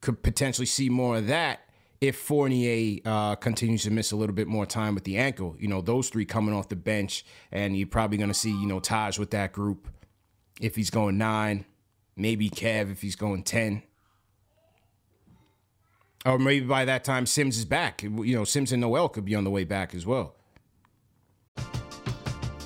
could 0.00 0.22
potentially 0.22 0.66
see 0.66 0.88
more 0.88 1.16
of 1.16 1.26
that 1.26 1.68
if 2.02 2.16
Fournier 2.16 2.98
uh, 3.04 3.36
continues 3.36 3.84
to 3.84 3.90
miss 3.92 4.10
a 4.10 4.16
little 4.16 4.34
bit 4.34 4.48
more 4.48 4.66
time 4.66 4.96
with 4.96 5.04
the 5.04 5.16
ankle. 5.18 5.54
You 5.60 5.68
know, 5.68 5.80
those 5.80 6.08
three 6.08 6.24
coming 6.24 6.52
off 6.52 6.68
the 6.68 6.74
bench, 6.74 7.24
and 7.52 7.76
you're 7.76 7.86
probably 7.86 8.18
going 8.18 8.28
to 8.28 8.34
see, 8.34 8.50
you 8.50 8.66
know, 8.66 8.80
Taj 8.80 9.20
with 9.20 9.30
that 9.30 9.52
group 9.52 9.88
if 10.60 10.74
he's 10.74 10.90
going 10.90 11.16
nine, 11.16 11.64
maybe 12.16 12.50
Kev 12.50 12.90
if 12.90 13.02
he's 13.02 13.14
going 13.14 13.44
10. 13.44 13.84
Or 16.26 16.40
maybe 16.40 16.66
by 16.66 16.84
that 16.86 17.04
time 17.04 17.24
Sims 17.24 17.56
is 17.56 17.64
back. 17.64 18.02
You 18.02 18.34
know, 18.34 18.42
Sims 18.42 18.72
and 18.72 18.80
Noel 18.80 19.08
could 19.08 19.24
be 19.24 19.36
on 19.36 19.44
the 19.44 19.50
way 19.50 19.62
back 19.62 19.94
as 19.94 20.04
well. 20.04 20.34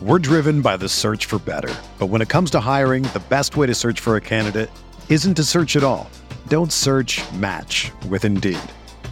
We're 0.01 0.19
driven 0.19 0.63
by 0.63 0.79
the 0.79 0.89
search 0.89 1.27
for 1.27 1.39
better. 1.39 1.75
But 1.99 2.07
when 2.07 2.23
it 2.23 2.31
comes 2.31 2.51
to 2.53 2.61
hiring, 2.61 3.03
the 3.03 3.23
best 3.29 3.59
way 3.59 3.67
to 3.67 3.75
search 3.75 4.01
for 4.01 4.17
a 4.17 4.21
candidate 4.21 4.71
isn't 5.11 5.35
to 5.35 5.45
search 5.45 5.77
at 5.77 5.85
all. 5.85 6.09
Don't 6.49 6.73
search 6.73 7.21
match 7.35 7.93
with 8.09 8.25
Indeed. 8.25 8.61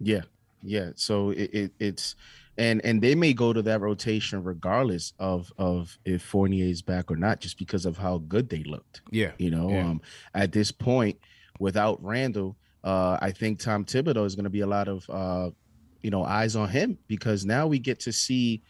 Yeah, 0.00 0.22
yeah. 0.62 0.90
So 0.96 1.30
it, 1.30 1.50
it, 1.52 1.72
it's 1.78 2.16
and 2.58 2.84
and 2.84 3.00
they 3.00 3.14
may 3.14 3.32
go 3.32 3.52
to 3.52 3.62
that 3.62 3.80
rotation 3.80 4.42
regardless 4.42 5.12
of 5.18 5.52
of 5.58 5.96
if 6.04 6.22
Fournier 6.22 6.66
is 6.66 6.82
back 6.82 7.10
or 7.10 7.16
not, 7.16 7.40
just 7.40 7.58
because 7.58 7.86
of 7.86 7.96
how 7.96 8.18
good 8.18 8.48
they 8.48 8.62
looked. 8.64 9.02
Yeah, 9.10 9.32
you 9.38 9.50
know, 9.50 9.70
yeah. 9.70 9.86
um, 9.86 10.00
at 10.34 10.52
this 10.52 10.72
point, 10.72 11.18
without 11.58 12.02
Randle, 12.02 12.56
uh, 12.82 13.18
I 13.20 13.30
think 13.30 13.60
Tom 13.60 13.84
Thibodeau 13.84 14.26
is 14.26 14.34
going 14.34 14.44
to 14.44 14.50
be 14.50 14.60
a 14.60 14.66
lot 14.66 14.88
of 14.88 15.08
uh, 15.08 15.50
you 16.02 16.10
know 16.10 16.24
eyes 16.24 16.56
on 16.56 16.68
him 16.68 16.98
because 17.06 17.44
now 17.44 17.66
we 17.66 17.78
get 17.78 18.00
to 18.00 18.12
see 18.12 18.62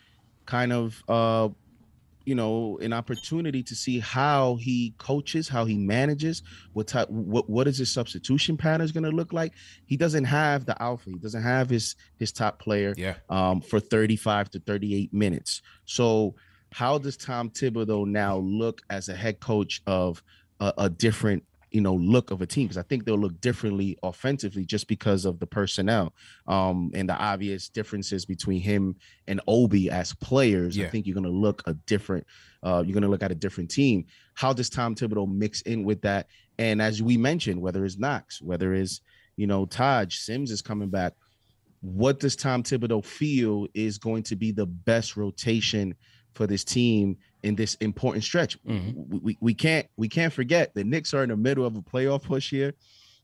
kind 0.46 0.72
of 0.72 1.02
uh 1.08 1.48
you 2.30 2.36
know 2.36 2.78
an 2.80 2.92
opportunity 2.92 3.60
to 3.60 3.74
see 3.74 3.98
how 3.98 4.54
he 4.54 4.94
coaches 4.98 5.48
how 5.48 5.64
he 5.64 5.76
manages 5.76 6.44
what 6.74 6.86
type 6.86 7.10
what 7.10 7.50
what 7.50 7.66
is 7.66 7.78
his 7.78 7.90
substitution 7.90 8.56
patterns 8.56 8.92
going 8.92 9.02
to 9.02 9.10
look 9.10 9.32
like. 9.32 9.52
He 9.84 9.96
doesn't 9.96 10.26
have 10.26 10.64
the 10.64 10.80
alpha. 10.80 11.10
He 11.10 11.18
doesn't 11.18 11.42
have 11.42 11.68
his 11.68 11.96
his 12.20 12.30
top 12.30 12.60
player 12.60 12.94
yeah. 12.96 13.14
um 13.30 13.60
for 13.60 13.80
35 13.80 14.48
to 14.52 14.60
38 14.60 15.12
minutes. 15.12 15.60
So 15.86 16.36
how 16.70 16.98
does 16.98 17.16
tom 17.16 17.50
thibodeau 17.50 18.06
now 18.06 18.36
look 18.36 18.82
as 18.90 19.08
a 19.08 19.16
head 19.16 19.40
coach 19.40 19.82
of 19.88 20.22
a, 20.60 20.72
a 20.78 20.88
different 20.88 21.42
you 21.70 21.80
know 21.80 21.94
look 21.94 22.30
of 22.30 22.42
a 22.42 22.46
team 22.46 22.66
because 22.66 22.78
I 22.78 22.82
think 22.82 23.04
they'll 23.04 23.18
look 23.18 23.40
differently 23.40 23.96
offensively 24.02 24.64
just 24.64 24.88
because 24.88 25.24
of 25.24 25.38
the 25.38 25.46
personnel 25.46 26.14
um 26.46 26.90
and 26.94 27.08
the 27.08 27.14
obvious 27.14 27.68
differences 27.68 28.24
between 28.24 28.60
him 28.60 28.96
and 29.26 29.40
Obi 29.46 29.90
as 29.90 30.12
players. 30.14 30.76
Yeah. 30.76 30.86
I 30.86 30.90
think 30.90 31.06
you're 31.06 31.14
gonna 31.14 31.28
look 31.28 31.62
a 31.66 31.74
different 31.74 32.26
uh 32.62 32.82
you're 32.84 32.94
gonna 32.94 33.08
look 33.08 33.22
at 33.22 33.32
a 33.32 33.36
different 33.36 33.70
team. 33.70 34.06
How 34.34 34.52
does 34.52 34.70
Tom 34.70 34.94
Thibodeau 34.94 35.30
mix 35.30 35.62
in 35.62 35.84
with 35.84 36.02
that? 36.02 36.26
And 36.58 36.82
as 36.82 37.02
we 37.02 37.16
mentioned, 37.16 37.60
whether 37.60 37.84
it's 37.84 37.98
Knox, 37.98 38.42
whether 38.42 38.74
it's 38.74 39.00
you 39.36 39.46
know 39.46 39.66
Taj 39.66 40.16
Sims 40.16 40.50
is 40.50 40.62
coming 40.62 40.90
back, 40.90 41.14
what 41.80 42.20
does 42.20 42.36
Tom 42.36 42.62
Thibodeau 42.62 43.04
feel 43.04 43.66
is 43.74 43.98
going 43.98 44.22
to 44.24 44.36
be 44.36 44.52
the 44.52 44.66
best 44.66 45.16
rotation 45.16 45.94
for 46.34 46.46
this 46.46 46.64
team 46.64 47.16
in 47.42 47.54
this 47.54 47.74
important 47.76 48.24
stretch. 48.24 48.62
Mm-hmm. 48.64 49.18
We, 49.22 49.38
we 49.40 49.54
can't 49.54 49.86
we 49.96 50.08
can't 50.08 50.32
forget 50.32 50.74
the 50.74 50.84
Knicks 50.84 51.14
are 51.14 51.22
in 51.22 51.30
the 51.30 51.36
middle 51.36 51.64
of 51.64 51.76
a 51.76 51.82
playoff 51.82 52.22
push 52.22 52.50
here. 52.50 52.74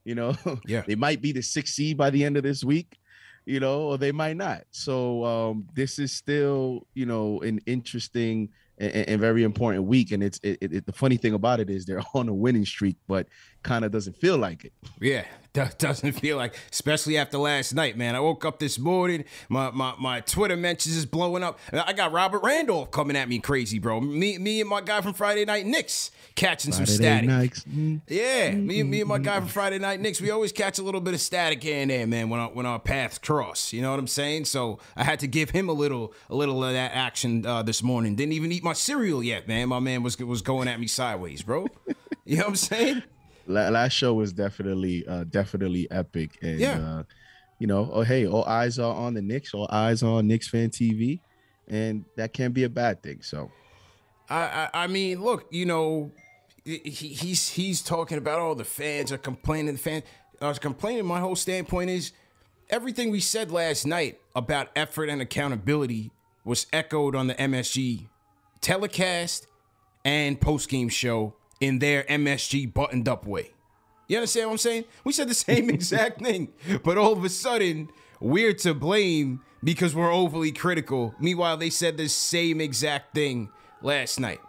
You 0.04 0.14
know, 0.14 0.36
yeah, 0.66 0.82
they 0.86 0.94
might 0.94 1.20
be 1.20 1.32
the 1.32 1.42
sixth 1.42 1.74
seed 1.74 1.96
by 1.96 2.10
the 2.10 2.24
end 2.24 2.36
of 2.36 2.42
this 2.42 2.64
week, 2.64 2.98
you 3.44 3.60
know, 3.60 3.82
or 3.82 3.98
they 3.98 4.12
might 4.12 4.36
not. 4.36 4.62
So 4.70 5.24
um, 5.24 5.66
this 5.74 5.98
is 5.98 6.12
still, 6.12 6.86
you 6.94 7.06
know, 7.06 7.40
an 7.40 7.60
interesting 7.66 8.50
and, 8.78 8.92
and 9.08 9.20
very 9.20 9.42
important 9.42 9.84
week. 9.84 10.12
And 10.12 10.22
it's 10.22 10.38
it, 10.42 10.58
it, 10.60 10.86
the 10.86 10.92
funny 10.92 11.16
thing 11.16 11.34
about 11.34 11.60
it 11.60 11.70
is 11.70 11.84
they're 11.84 12.02
on 12.14 12.28
a 12.28 12.34
winning 12.34 12.64
streak, 12.64 12.96
but 13.06 13.26
kind 13.66 13.84
of 13.84 13.90
doesn't 13.90 14.16
feel 14.16 14.38
like 14.38 14.64
it. 14.64 14.72
Yeah, 15.00 15.24
doesn't 15.78 16.12
feel 16.12 16.36
like, 16.36 16.54
especially 16.70 17.18
after 17.18 17.36
last 17.36 17.74
night, 17.74 17.96
man. 17.96 18.14
I 18.14 18.20
woke 18.20 18.44
up 18.44 18.58
this 18.58 18.78
morning, 18.78 19.24
my 19.48 19.70
my, 19.70 19.94
my 19.98 20.20
Twitter 20.20 20.56
mentions 20.56 20.96
is 20.96 21.04
blowing 21.04 21.42
up. 21.42 21.58
I 21.72 21.92
got 21.92 22.12
Robert 22.12 22.42
Randolph 22.42 22.90
coming 22.92 23.16
at 23.16 23.28
me 23.28 23.40
crazy, 23.40 23.78
bro. 23.78 24.00
Me 24.00 24.38
me 24.38 24.60
and 24.60 24.70
my 24.70 24.80
guy 24.80 25.00
from 25.00 25.14
Friday 25.14 25.44
Night 25.44 25.66
Knicks 25.66 26.12
catching 26.36 26.72
Friday 26.72 26.86
some 26.86 26.94
static. 26.94 27.28
Nights. 27.28 27.64
Yeah, 28.08 28.52
me 28.52 28.82
me 28.84 29.00
and 29.00 29.08
my 29.08 29.18
guy 29.18 29.40
from 29.40 29.48
Friday 29.48 29.78
Night 29.78 30.00
Knicks, 30.00 30.20
we 30.20 30.30
always 30.30 30.52
catch 30.52 30.78
a 30.78 30.82
little 30.82 31.00
bit 31.00 31.14
of 31.14 31.20
static 31.20 31.62
here 31.62 31.80
and 31.80 31.90
there, 31.90 32.06
man. 32.06 32.28
When 32.28 32.38
our, 32.38 32.50
when 32.50 32.66
our 32.66 32.78
paths 32.78 33.18
cross, 33.18 33.72
you 33.72 33.82
know 33.82 33.90
what 33.90 33.98
I'm 33.98 34.06
saying? 34.06 34.44
So 34.44 34.78
I 34.94 35.02
had 35.02 35.18
to 35.20 35.26
give 35.26 35.50
him 35.50 35.68
a 35.68 35.72
little 35.72 36.14
a 36.30 36.36
little 36.36 36.62
of 36.62 36.72
that 36.72 36.92
action 36.94 37.44
uh, 37.44 37.62
this 37.64 37.82
morning. 37.82 38.14
Didn't 38.14 38.32
even 38.34 38.52
eat 38.52 38.62
my 38.62 38.74
cereal 38.74 39.24
yet, 39.24 39.48
man. 39.48 39.68
My 39.68 39.80
man 39.80 40.04
was 40.04 40.18
was 40.18 40.42
going 40.42 40.68
at 40.68 40.78
me 40.78 40.86
sideways, 40.86 41.42
bro. 41.42 41.66
You 42.28 42.38
know 42.38 42.42
what 42.42 42.48
I'm 42.48 42.56
saying? 42.56 43.02
Last 43.46 43.92
show 43.92 44.14
was 44.14 44.32
definitely 44.32 45.06
uh 45.06 45.24
definitely 45.24 45.90
epic. 45.90 46.38
And 46.42 46.60
yeah. 46.60 46.78
uh 46.78 47.02
you 47.58 47.66
know 47.66 47.90
oh 47.92 48.02
hey 48.02 48.26
all 48.26 48.44
eyes 48.44 48.78
are 48.78 48.94
on 48.94 49.14
the 49.14 49.22
Knicks 49.22 49.54
all 49.54 49.68
eyes 49.70 50.02
on 50.02 50.26
Knicks 50.26 50.48
fan 50.48 50.70
TV 50.70 51.20
and 51.68 52.04
that 52.16 52.32
can 52.32 52.52
be 52.52 52.64
a 52.64 52.68
bad 52.68 53.02
thing 53.02 53.22
so. 53.22 53.50
I 54.28 54.68
I, 54.72 54.84
I 54.84 54.86
mean 54.88 55.22
look 55.22 55.46
you 55.50 55.66
know 55.66 56.10
he, 56.64 56.78
he's 56.78 57.48
he's 57.50 57.80
talking 57.80 58.18
about 58.18 58.40
all 58.40 58.54
the 58.54 58.64
fans 58.64 59.12
are 59.12 59.18
complaining 59.18 59.74
the 59.74 59.80
fans 59.80 60.02
are 60.40 60.54
complaining. 60.54 61.06
My 61.06 61.20
whole 61.20 61.36
standpoint 61.36 61.90
is 61.90 62.12
everything 62.68 63.10
we 63.10 63.20
said 63.20 63.50
last 63.50 63.86
night 63.86 64.18
about 64.34 64.68
effort 64.74 65.08
and 65.08 65.22
accountability 65.22 66.10
was 66.44 66.66
echoed 66.72 67.14
on 67.14 67.28
the 67.28 67.34
MSG 67.34 68.08
telecast 68.60 69.46
and 70.04 70.40
post 70.40 70.68
game 70.68 70.88
show 70.88 71.35
in 71.60 71.78
their 71.78 72.04
MSG 72.04 72.72
buttoned 72.72 73.08
up 73.08 73.26
way. 73.26 73.52
You 74.08 74.18
understand 74.18 74.48
what 74.48 74.52
I'm 74.52 74.58
saying? 74.58 74.84
We 75.04 75.12
said 75.12 75.28
the 75.28 75.34
same 75.34 75.68
exact 75.78 76.22
thing, 76.22 76.48
but 76.84 76.96
all 76.98 77.12
of 77.12 77.24
a 77.24 77.28
sudden, 77.28 77.90
we're 78.20 78.54
to 78.54 78.74
blame 78.74 79.40
because 79.64 79.94
we're 79.94 80.12
overly 80.12 80.52
critical. 80.52 81.14
Meanwhile, 81.18 81.56
they 81.56 81.70
said 81.70 81.96
the 81.96 82.08
same 82.08 82.60
exact 82.60 83.14
thing 83.14 83.50
last 83.82 84.20
night. 84.20 84.40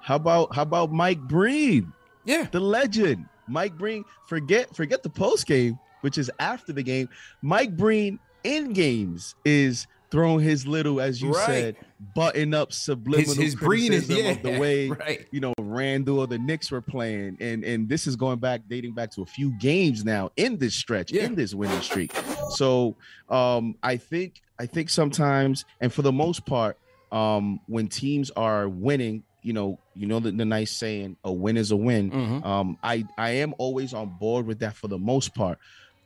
How 0.00 0.16
about 0.16 0.54
how 0.54 0.62
about 0.62 0.92
Mike 0.92 1.20
Breen? 1.20 1.92
Yeah. 2.24 2.46
The 2.50 2.60
legend. 2.60 3.26
Mike 3.46 3.76
Breen. 3.76 4.04
Forget 4.26 4.74
forget 4.74 5.02
the 5.02 5.10
post 5.10 5.46
game, 5.46 5.78
which 6.00 6.18
is 6.18 6.30
after 6.40 6.72
the 6.72 6.82
game. 6.82 7.08
Mike 7.42 7.76
Breen 7.76 8.18
in 8.44 8.72
games 8.72 9.34
is 9.44 9.86
throwing 10.10 10.40
his 10.40 10.66
little, 10.66 11.00
as 11.00 11.22
you 11.22 11.32
right. 11.32 11.46
said, 11.46 11.76
button 12.14 12.54
up 12.54 12.72
subliminal 12.72 13.34
his, 13.34 13.52
his 13.52 13.54
criticism 13.54 14.16
is, 14.16 14.22
yeah, 14.24 14.30
of 14.30 14.42
the 14.42 14.58
way 14.58 14.88
right. 14.88 15.26
you 15.30 15.40
know 15.40 15.52
Randle 15.58 16.18
or 16.20 16.26
the 16.26 16.38
Knicks 16.38 16.70
were 16.70 16.80
playing, 16.80 17.36
and 17.40 17.64
and 17.64 17.88
this 17.88 18.06
is 18.06 18.16
going 18.16 18.38
back, 18.38 18.62
dating 18.68 18.94
back 18.94 19.10
to 19.12 19.22
a 19.22 19.26
few 19.26 19.52
games 19.58 20.04
now 20.04 20.30
in 20.36 20.56
this 20.56 20.74
stretch, 20.74 21.12
yeah. 21.12 21.24
in 21.24 21.34
this 21.34 21.54
winning 21.54 21.80
streak. 21.82 22.12
So 22.50 22.96
um, 23.28 23.76
I 23.82 23.96
think 23.96 24.42
I 24.58 24.66
think 24.66 24.88
sometimes, 24.88 25.64
and 25.80 25.92
for 25.92 26.02
the 26.02 26.12
most 26.12 26.46
part, 26.46 26.78
um, 27.12 27.60
when 27.66 27.88
teams 27.88 28.30
are 28.30 28.68
winning, 28.68 29.22
you 29.42 29.52
know, 29.52 29.78
you 29.94 30.06
know 30.06 30.20
the, 30.20 30.32
the 30.32 30.44
nice 30.44 30.72
saying, 30.72 31.16
"A 31.24 31.32
win 31.32 31.56
is 31.56 31.70
a 31.70 31.76
win." 31.76 32.10
Mm-hmm. 32.10 32.46
Um, 32.46 32.78
I 32.82 33.06
I 33.18 33.30
am 33.30 33.54
always 33.58 33.94
on 33.94 34.16
board 34.18 34.46
with 34.46 34.60
that 34.60 34.74
for 34.74 34.88
the 34.88 34.98
most 34.98 35.34
part, 35.34 35.58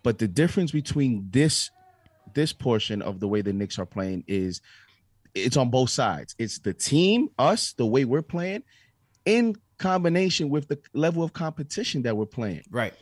but 0.03 0.19
the 0.19 0.29
difference 0.29 0.73
between 0.73 1.29
this 1.31 1.71
this 2.35 2.53
portion 2.53 3.01
of 3.03 3.21
the 3.21 3.29
way 3.29 3.43
the 3.43 3.53
Knicks 3.53 3.79
are 3.79 3.87
playing 3.87 4.25
is 4.27 4.61
it's 5.35 5.57
on 5.57 5.71
both 5.71 5.91
sides. 5.91 6.35
It's 6.39 6.59
the 6.61 6.73
team, 6.73 7.29
us, 7.39 7.73
the 7.73 7.87
way 7.87 8.05
we're 8.05 8.23
playing, 8.23 8.63
in 9.25 9.57
combination 9.79 10.49
with 10.51 10.69
the 10.69 10.79
level 10.93 11.23
of 11.23 11.33
competition 11.33 12.03
that 12.03 12.17
we're 12.17 12.27
playing. 12.27 12.63
Right. 12.71 12.95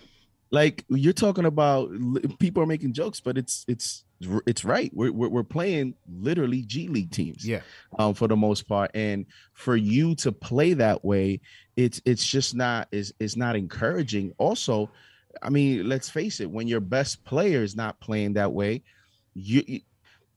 Like 0.50 0.84
you're 0.88 1.12
talking 1.12 1.44
about, 1.44 1.90
people 2.38 2.62
are 2.62 2.66
making 2.66 2.92
jokes, 2.92 3.20
but 3.20 3.38
it's 3.38 3.64
it's 3.68 4.04
it's 4.46 4.64
right. 4.64 4.90
We're 4.94 5.12
we're, 5.12 5.28
we're 5.28 5.42
playing 5.44 5.94
literally 6.06 6.62
G 6.62 6.88
League 6.88 7.10
teams. 7.10 7.46
Yeah. 7.46 7.60
Um, 7.98 8.14
for 8.14 8.28
the 8.28 8.36
most 8.36 8.68
part, 8.68 8.90
and 8.94 9.26
for 9.54 9.76
you 9.76 10.14
to 10.16 10.30
play 10.30 10.74
that 10.74 11.04
way, 11.04 11.40
it's 11.76 12.02
it's 12.04 12.26
just 12.26 12.54
not 12.54 12.88
is 12.92 13.14
is 13.18 13.36
not 13.36 13.56
encouraging. 13.56 14.32
Also, 14.36 14.90
I 15.42 15.48
mean, 15.48 15.88
let's 15.88 16.10
face 16.10 16.40
it, 16.40 16.50
when 16.50 16.68
your 16.68 16.80
best 16.80 17.24
player 17.24 17.62
is 17.62 17.74
not 17.74 17.98
playing 18.00 18.34
that 18.34 18.52
way, 18.52 18.82
you, 19.34 19.80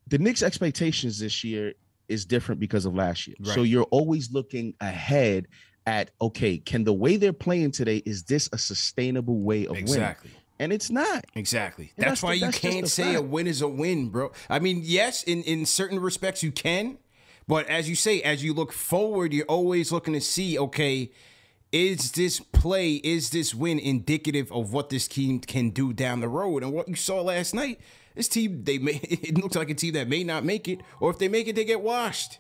the 0.08 0.18
Knicks' 0.18 0.44
expectations 0.44 1.20
this 1.20 1.44
year 1.44 1.74
is 2.08 2.26
different 2.26 2.60
because 2.60 2.86
of 2.86 2.96
last 2.96 3.28
year. 3.28 3.36
Right. 3.40 3.54
So 3.56 3.64
you're 3.64 3.84
always 3.86 4.32
looking 4.32 4.74
ahead 4.82 5.48
at 5.86 6.12
okay, 6.20 6.58
can 6.58 6.84
the 6.84 6.94
way 6.94 7.18
they're 7.18 7.34
playing 7.34 7.72
today 7.72 7.98
is 8.06 8.24
this 8.24 8.50
a 8.52 8.58
sustainable 8.58 9.40
way 9.42 9.66
of 9.66 9.72
winning? 9.72 9.84
exactly. 9.84 10.30
winning? 10.30 10.42
And 10.58 10.74
it's 10.74 10.90
not. 10.90 11.26
Exactly. 11.36 11.92
That's, 11.98 12.22
that's, 12.22 12.24
why 12.24 12.40
the, 12.40 12.46
you 12.46 12.52
can't 12.52 12.88
say 12.88 13.14
fact. 13.14 13.18
a 13.18 13.22
win 13.22 13.46
is 13.46 13.62
a 13.62 13.68
win, 13.68 14.10
bro. 14.10 14.32
I 14.50 14.60
mean, 14.60 14.82
yes, 14.84 15.24
in 15.24 15.44
in 15.44 15.66
certain 15.66 16.00
respects 16.00 16.44
you 16.44 16.52
can, 16.52 16.98
but 17.48 17.68
as 17.68 17.90
you 17.90 17.96
say, 17.96 18.22
as 18.22 18.44
you 18.44 18.54
look 18.54 18.72
forward, 18.72 19.34
you're 19.34 19.46
always 19.46 19.92
looking 19.92 20.14
to 20.14 20.22
see, 20.22 20.58
okay, 20.58 21.12
is 21.72 22.14
this 22.14 22.40
play, 22.40 22.94
is 22.96 23.32
this 23.32 23.54
win 23.54 23.80
indicative 23.80 24.52
of 24.52 24.72
what 24.72 24.90
this 24.90 25.08
team 25.08 25.40
can 25.40 25.72
do 25.72 25.92
down 25.94 26.22
the 26.22 26.30
road? 26.30 26.64
And 26.64 26.72
what 26.72 26.88
you 26.88 26.96
saw 26.96 27.22
last 27.22 27.54
night 27.54 27.80
this 28.16 28.28
team, 28.28 28.64
they 28.64 28.78
may 28.78 28.94
it 29.04 29.38
looks 29.38 29.56
like 29.56 29.70
a 29.70 29.76
team 29.76 29.94
that 29.94 30.08
may 30.08 30.24
not 30.24 30.44
make 30.44 30.68
it, 30.68 30.80
or 31.00 31.12
if 31.12 31.20
they 31.20 31.28
make 31.28 31.48
it, 31.48 31.56
they 31.56 31.66
get 31.66 31.82
washed. 31.82 32.40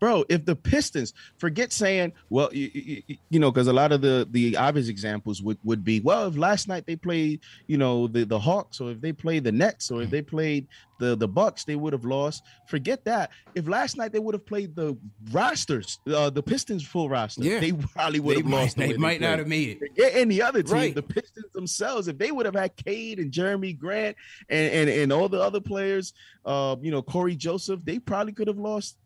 Bro 0.00 0.24
if 0.30 0.46
the 0.46 0.56
pistons 0.56 1.12
forget 1.36 1.74
saying 1.74 2.14
well 2.30 2.48
you, 2.54 2.70
you, 2.72 3.16
you 3.28 3.38
know 3.38 3.50
because 3.50 3.66
a 3.66 3.72
lot 3.72 3.92
of 3.92 4.00
the 4.00 4.26
the 4.30 4.56
obvious 4.56 4.88
examples 4.88 5.42
would, 5.42 5.58
would 5.62 5.84
be 5.84 6.00
well 6.00 6.26
if 6.26 6.38
last 6.38 6.68
night 6.68 6.86
they 6.86 6.96
played 6.96 7.40
you 7.66 7.76
know 7.76 8.06
the 8.06 8.24
the 8.24 8.38
hawks 8.38 8.80
or 8.80 8.92
if 8.92 9.00
they 9.02 9.12
played 9.12 9.44
the 9.44 9.52
nets 9.52 9.90
or 9.90 10.00
if 10.00 10.08
mm. 10.08 10.12
they 10.12 10.22
played 10.22 10.66
the 11.00 11.16
the 11.16 11.26
bucks 11.26 11.64
they 11.64 11.74
would 11.74 11.92
have 11.92 12.04
lost 12.04 12.44
forget 12.68 13.04
that 13.04 13.30
if 13.54 13.66
last 13.66 13.96
night 13.96 14.12
they 14.12 14.18
would 14.18 14.34
have 14.34 14.46
played 14.46 14.76
the 14.76 14.96
rosters 15.32 15.98
uh, 16.14 16.30
the 16.30 16.42
pistons 16.42 16.86
full 16.86 17.08
roster 17.08 17.42
yeah. 17.42 17.58
they 17.58 17.72
probably 17.72 18.20
would 18.20 18.36
have 18.36 18.46
lost 18.46 18.76
they, 18.76 18.92
the 18.92 18.98
might 18.98 19.18
they 19.18 19.26
not 19.26 19.38
have 19.38 19.48
made 19.48 19.70
it 19.70 19.78
forget 19.78 20.12
any 20.14 20.40
other 20.40 20.62
team 20.62 20.74
right. 20.74 20.94
the 20.94 21.02
pistons 21.02 21.50
themselves 21.52 22.06
if 22.06 22.16
they 22.18 22.30
would 22.30 22.46
have 22.46 22.54
had 22.54 22.74
cade 22.76 23.18
and 23.18 23.32
Jerami 23.32 23.76
Grant 23.76 24.16
and 24.48 24.72
and, 24.72 24.88
and 24.88 25.12
all 25.12 25.28
the 25.28 25.40
other 25.40 25.60
players 25.60 26.12
uh 26.44 26.76
you 26.80 26.90
know 26.90 27.02
Cory 27.02 27.34
joseph 27.34 27.80
they 27.84 27.98
probably 27.98 28.32
could 28.32 28.46
have 28.46 28.58
lost 28.58 28.96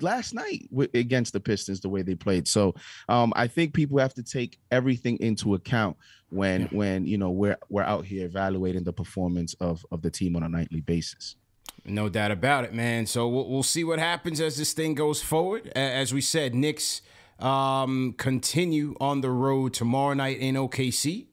last 0.00 0.34
night 0.34 0.68
w- 0.70 0.88
against 0.94 1.32
the 1.32 1.40
Pistons 1.40 1.80
the 1.80 1.88
way 1.88 2.02
they 2.02 2.14
played. 2.14 2.48
So 2.48 2.74
um, 3.08 3.32
I 3.36 3.46
think 3.46 3.74
people 3.74 3.98
have 3.98 4.14
to 4.14 4.22
take 4.22 4.58
everything 4.70 5.18
into 5.20 5.54
account 5.54 5.96
when 6.30 6.62
yeah. 6.62 6.68
when 6.70 7.06
you 7.06 7.18
know 7.18 7.30
we're 7.30 7.58
we're 7.68 7.82
out 7.82 8.04
here 8.04 8.24
evaluating 8.24 8.84
the 8.84 8.92
performance 8.92 9.54
of 9.60 9.84
of 9.90 10.02
the 10.02 10.10
team 10.10 10.36
on 10.36 10.42
a 10.42 10.48
nightly 10.48 10.80
basis. 10.80 11.36
No 11.84 12.08
doubt 12.08 12.30
about 12.30 12.64
it, 12.64 12.74
man. 12.74 13.06
So 13.06 13.28
we'll, 13.28 13.48
we'll 13.48 13.62
see 13.62 13.84
what 13.84 13.98
happens 13.98 14.40
as 14.40 14.56
this 14.56 14.72
thing 14.72 14.94
goes 14.94 15.22
forward. 15.22 15.68
As 15.74 16.12
we 16.12 16.20
said, 16.20 16.54
Knicks 16.54 17.00
um, 17.38 18.14
continue 18.18 18.94
on 19.00 19.22
the 19.22 19.30
road 19.30 19.72
tomorrow 19.72 20.14
night 20.14 20.38
in 20.38 20.56
OKC. 20.56 21.26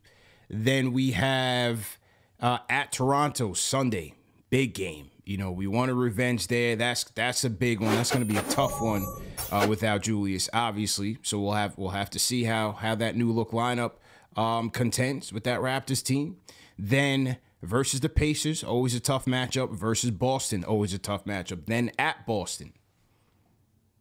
Then 0.49 0.93
we 0.93 1.11
have 1.11 1.97
uh, 2.39 2.59
at 2.69 2.91
Toronto 2.91 3.53
Sunday, 3.53 4.13
big 4.49 4.73
game. 4.73 5.09
You 5.25 5.37
know, 5.37 5.51
we 5.51 5.67
want 5.67 5.91
a 5.91 5.93
revenge 5.93 6.47
there. 6.47 6.77
That's 6.77 7.03
that's 7.03 7.43
a 7.43 7.49
big 7.49 7.81
one. 7.81 7.93
That's 7.95 8.11
going 8.11 8.25
to 8.25 8.33
be 8.33 8.39
a 8.39 8.43
tough 8.43 8.81
one 8.81 9.05
uh, 9.51 9.65
without 9.67 10.03
Julius, 10.03 10.49
obviously. 10.53 11.17
So 11.21 11.41
we'll 11.41 11.53
have 11.53 11.77
we'll 11.77 11.89
have 11.89 12.09
to 12.11 12.19
see 12.19 12.45
how 12.45 12.71
how 12.71 12.95
that 12.95 13.17
new 13.17 13.33
look 13.33 13.51
lineup 13.51 13.93
um, 14.37 14.69
contends 14.69 15.33
with 15.33 15.43
that 15.43 15.59
Raptors 15.59 16.03
team. 16.03 16.37
Then 16.77 17.37
versus 17.63 17.99
the 17.99 18.09
Pacers, 18.09 18.63
always 18.63 18.93
a 18.93 18.99
tough 18.99 19.25
matchup. 19.25 19.71
Versus 19.71 20.11
Boston, 20.11 20.63
always 20.63 20.93
a 20.93 20.99
tough 20.99 21.25
matchup. 21.25 21.65
Then 21.65 21.91
at 21.97 22.25
Boston. 22.25 22.73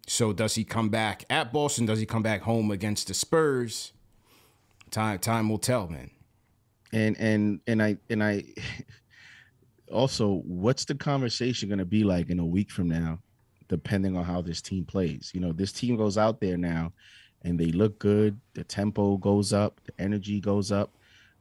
So 0.07 0.33
does 0.33 0.55
he 0.55 0.62
come 0.62 0.90
back 0.90 1.25
at 1.31 1.53
Boston? 1.53 1.87
Does 1.87 1.99
he 1.99 2.07
come 2.07 2.22
back 2.22 2.42
home 2.42 2.70
against 2.70 3.09
the 3.09 3.14
Spurs? 3.14 3.92
Time 4.90 5.18
time 5.18 5.49
will 5.49 5.59
tell, 5.59 5.88
man. 5.88 6.11
And 6.92 7.16
and 7.18 7.61
and 7.66 7.83
I 7.83 7.96
and 8.09 8.22
I 8.22 8.44
also, 9.92 10.42
what's 10.44 10.85
the 10.85 10.94
conversation 10.94 11.68
going 11.68 11.79
to 11.79 11.85
be 11.85 12.05
like 12.05 12.31
in 12.31 12.38
a 12.38 12.46
week 12.46 12.70
from 12.70 12.88
now, 12.88 13.18
depending 13.68 14.16
on 14.16 14.25
how 14.25 14.42
this 14.42 14.62
team 14.62 14.85
plays? 14.85 15.33
You 15.35 15.40
know, 15.40 15.53
this 15.53 15.72
team 15.72 15.96
goes 15.96 16.16
out 16.16 16.40
there 16.40 16.57
now 16.57 16.92
and 17.46 17.61
they 17.61 17.66
look 17.66 17.98
good, 18.00 18.38
the 18.54 18.64
tempo 18.64 19.16
goes 19.16 19.52
up, 19.52 19.80
the 19.85 19.92
energy 20.02 20.40
goes 20.40 20.72
up. 20.72 20.90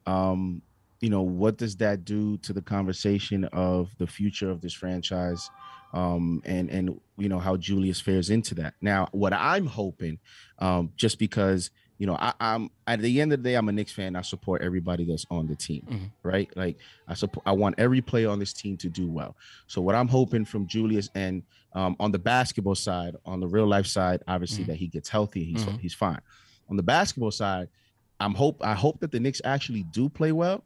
Um, 0.05 0.61
you 1.01 1.09
know, 1.09 1.23
what 1.23 1.57
does 1.57 1.75
that 1.77 2.05
do 2.05 2.37
to 2.37 2.53
the 2.53 2.61
conversation 2.61 3.43
of 3.45 3.89
the 3.97 4.05
future 4.05 4.49
of 4.49 4.61
this 4.61 4.73
franchise? 4.73 5.49
Um, 5.93 6.43
and 6.45 6.69
and 6.69 7.01
you 7.17 7.27
know 7.27 7.39
how 7.39 7.57
Julius 7.57 7.99
fares 7.99 8.29
into 8.29 8.53
that. 8.55 8.75
Now, 8.81 9.07
what 9.11 9.33
I'm 9.33 9.65
hoping, 9.65 10.19
um, 10.59 10.91
just 10.95 11.17
because 11.17 11.71
you 11.97 12.05
know, 12.05 12.17
I, 12.19 12.33
am 12.41 12.69
at 12.87 12.99
the 12.99 13.21
end 13.21 13.31
of 13.31 13.41
the 13.41 13.49
day, 13.49 13.55
I'm 13.55 13.69
a 13.69 13.71
Knicks 13.71 13.93
fan. 13.93 14.15
I 14.15 14.21
support 14.21 14.61
everybody 14.61 15.05
that's 15.05 15.25
on 15.31 15.47
the 15.47 15.55
team, 15.55 15.87
mm-hmm. 15.89 16.05
right? 16.23 16.49
Like 16.55 16.77
I 17.07 17.13
support, 17.13 17.47
I 17.47 17.53
want 17.53 17.75
every 17.77 18.01
player 18.01 18.29
on 18.29 18.37
this 18.37 18.51
team 18.53 18.75
to 18.77 18.89
do 18.89 19.09
well. 19.09 19.35
So 19.67 19.81
what 19.81 19.95
I'm 19.95 20.09
hoping 20.09 20.43
from 20.43 20.67
Julius 20.67 21.09
and 21.15 21.43
um, 21.75 21.95
on 21.99 22.11
the 22.11 22.17
basketball 22.17 22.75
side, 22.75 23.15
on 23.25 23.39
the 23.39 23.47
real 23.47 23.67
life 23.67 23.85
side, 23.85 24.23
obviously 24.27 24.63
mm-hmm. 24.63 24.71
that 24.71 24.77
he 24.77 24.87
gets 24.87 25.09
healthy, 25.09 25.43
he's 25.43 25.63
mm-hmm. 25.63 25.77
he's 25.77 25.93
fine. 25.93 26.19
On 26.69 26.77
the 26.77 26.83
basketball 26.83 27.31
side, 27.31 27.67
I'm 28.19 28.33
hope 28.33 28.57
I 28.63 28.73
hope 28.73 28.99
that 29.01 29.11
the 29.11 29.19
Knicks 29.19 29.41
actually 29.43 29.83
do 29.83 30.09
play 30.09 30.31
well, 30.31 30.63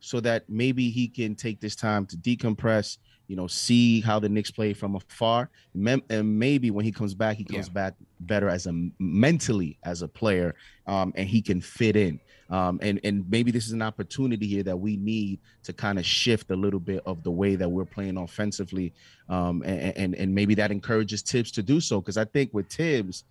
so 0.00 0.20
that 0.20 0.48
maybe 0.48 0.90
he 0.90 1.08
can 1.08 1.34
take 1.34 1.60
this 1.60 1.74
time 1.74 2.06
to 2.06 2.16
decompress, 2.16 2.98
you 3.26 3.36
know, 3.36 3.46
see 3.46 4.00
how 4.00 4.18
the 4.18 4.28
Knicks 4.28 4.50
play 4.50 4.72
from 4.74 4.96
afar, 4.96 5.50
and 5.74 6.38
maybe 6.38 6.70
when 6.70 6.84
he 6.84 6.92
comes 6.92 7.14
back, 7.14 7.36
he 7.36 7.44
comes 7.44 7.68
yeah. 7.68 7.72
back 7.72 7.94
better 8.20 8.48
as 8.48 8.66
a 8.66 8.90
mentally 8.98 9.78
as 9.82 10.02
a 10.02 10.08
player, 10.08 10.54
um, 10.86 11.12
and 11.16 11.28
he 11.28 11.40
can 11.40 11.60
fit 11.60 11.96
in. 11.96 12.20
Um, 12.50 12.80
and 12.82 12.98
and 13.04 13.24
maybe 13.30 13.52
this 13.52 13.66
is 13.66 13.72
an 13.72 13.82
opportunity 13.82 14.46
here 14.46 14.64
that 14.64 14.76
we 14.76 14.96
need 14.96 15.38
to 15.62 15.72
kind 15.72 15.98
of 15.98 16.04
shift 16.04 16.50
a 16.50 16.56
little 16.56 16.80
bit 16.80 17.00
of 17.06 17.22
the 17.22 17.30
way 17.30 17.54
that 17.54 17.68
we're 17.68 17.84
playing 17.84 18.16
offensively, 18.16 18.92
um, 19.28 19.62
and, 19.64 19.96
and 19.96 20.14
and 20.16 20.34
maybe 20.34 20.54
that 20.56 20.72
encourages 20.72 21.22
Thibs 21.22 21.52
to 21.52 21.62
do 21.62 21.80
so 21.80 22.00
because 22.00 22.16
I 22.16 22.24
think 22.24 22.52
with 22.52 22.68
Thibs, 22.68 23.24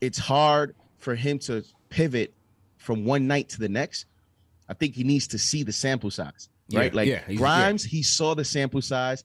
it's 0.00 0.16
hard 0.16 0.74
for 0.98 1.14
him 1.14 1.38
to 1.40 1.62
pivot 1.90 2.32
from 2.78 3.04
one 3.04 3.26
night 3.26 3.50
to 3.50 3.58
the 3.58 3.68
next. 3.68 4.06
I 4.68 4.74
think 4.74 4.94
he 4.94 5.04
needs 5.04 5.26
to 5.28 5.38
see 5.38 5.62
the 5.62 5.72
sample 5.72 6.10
size, 6.10 6.48
right? 6.72 6.92
Yeah, 6.92 6.96
like 6.96 7.08
yeah, 7.08 7.34
Grimes, 7.34 7.84
yeah. 7.84 7.90
he 7.90 8.02
saw 8.02 8.34
the 8.34 8.44
sample 8.44 8.80
size. 8.80 9.22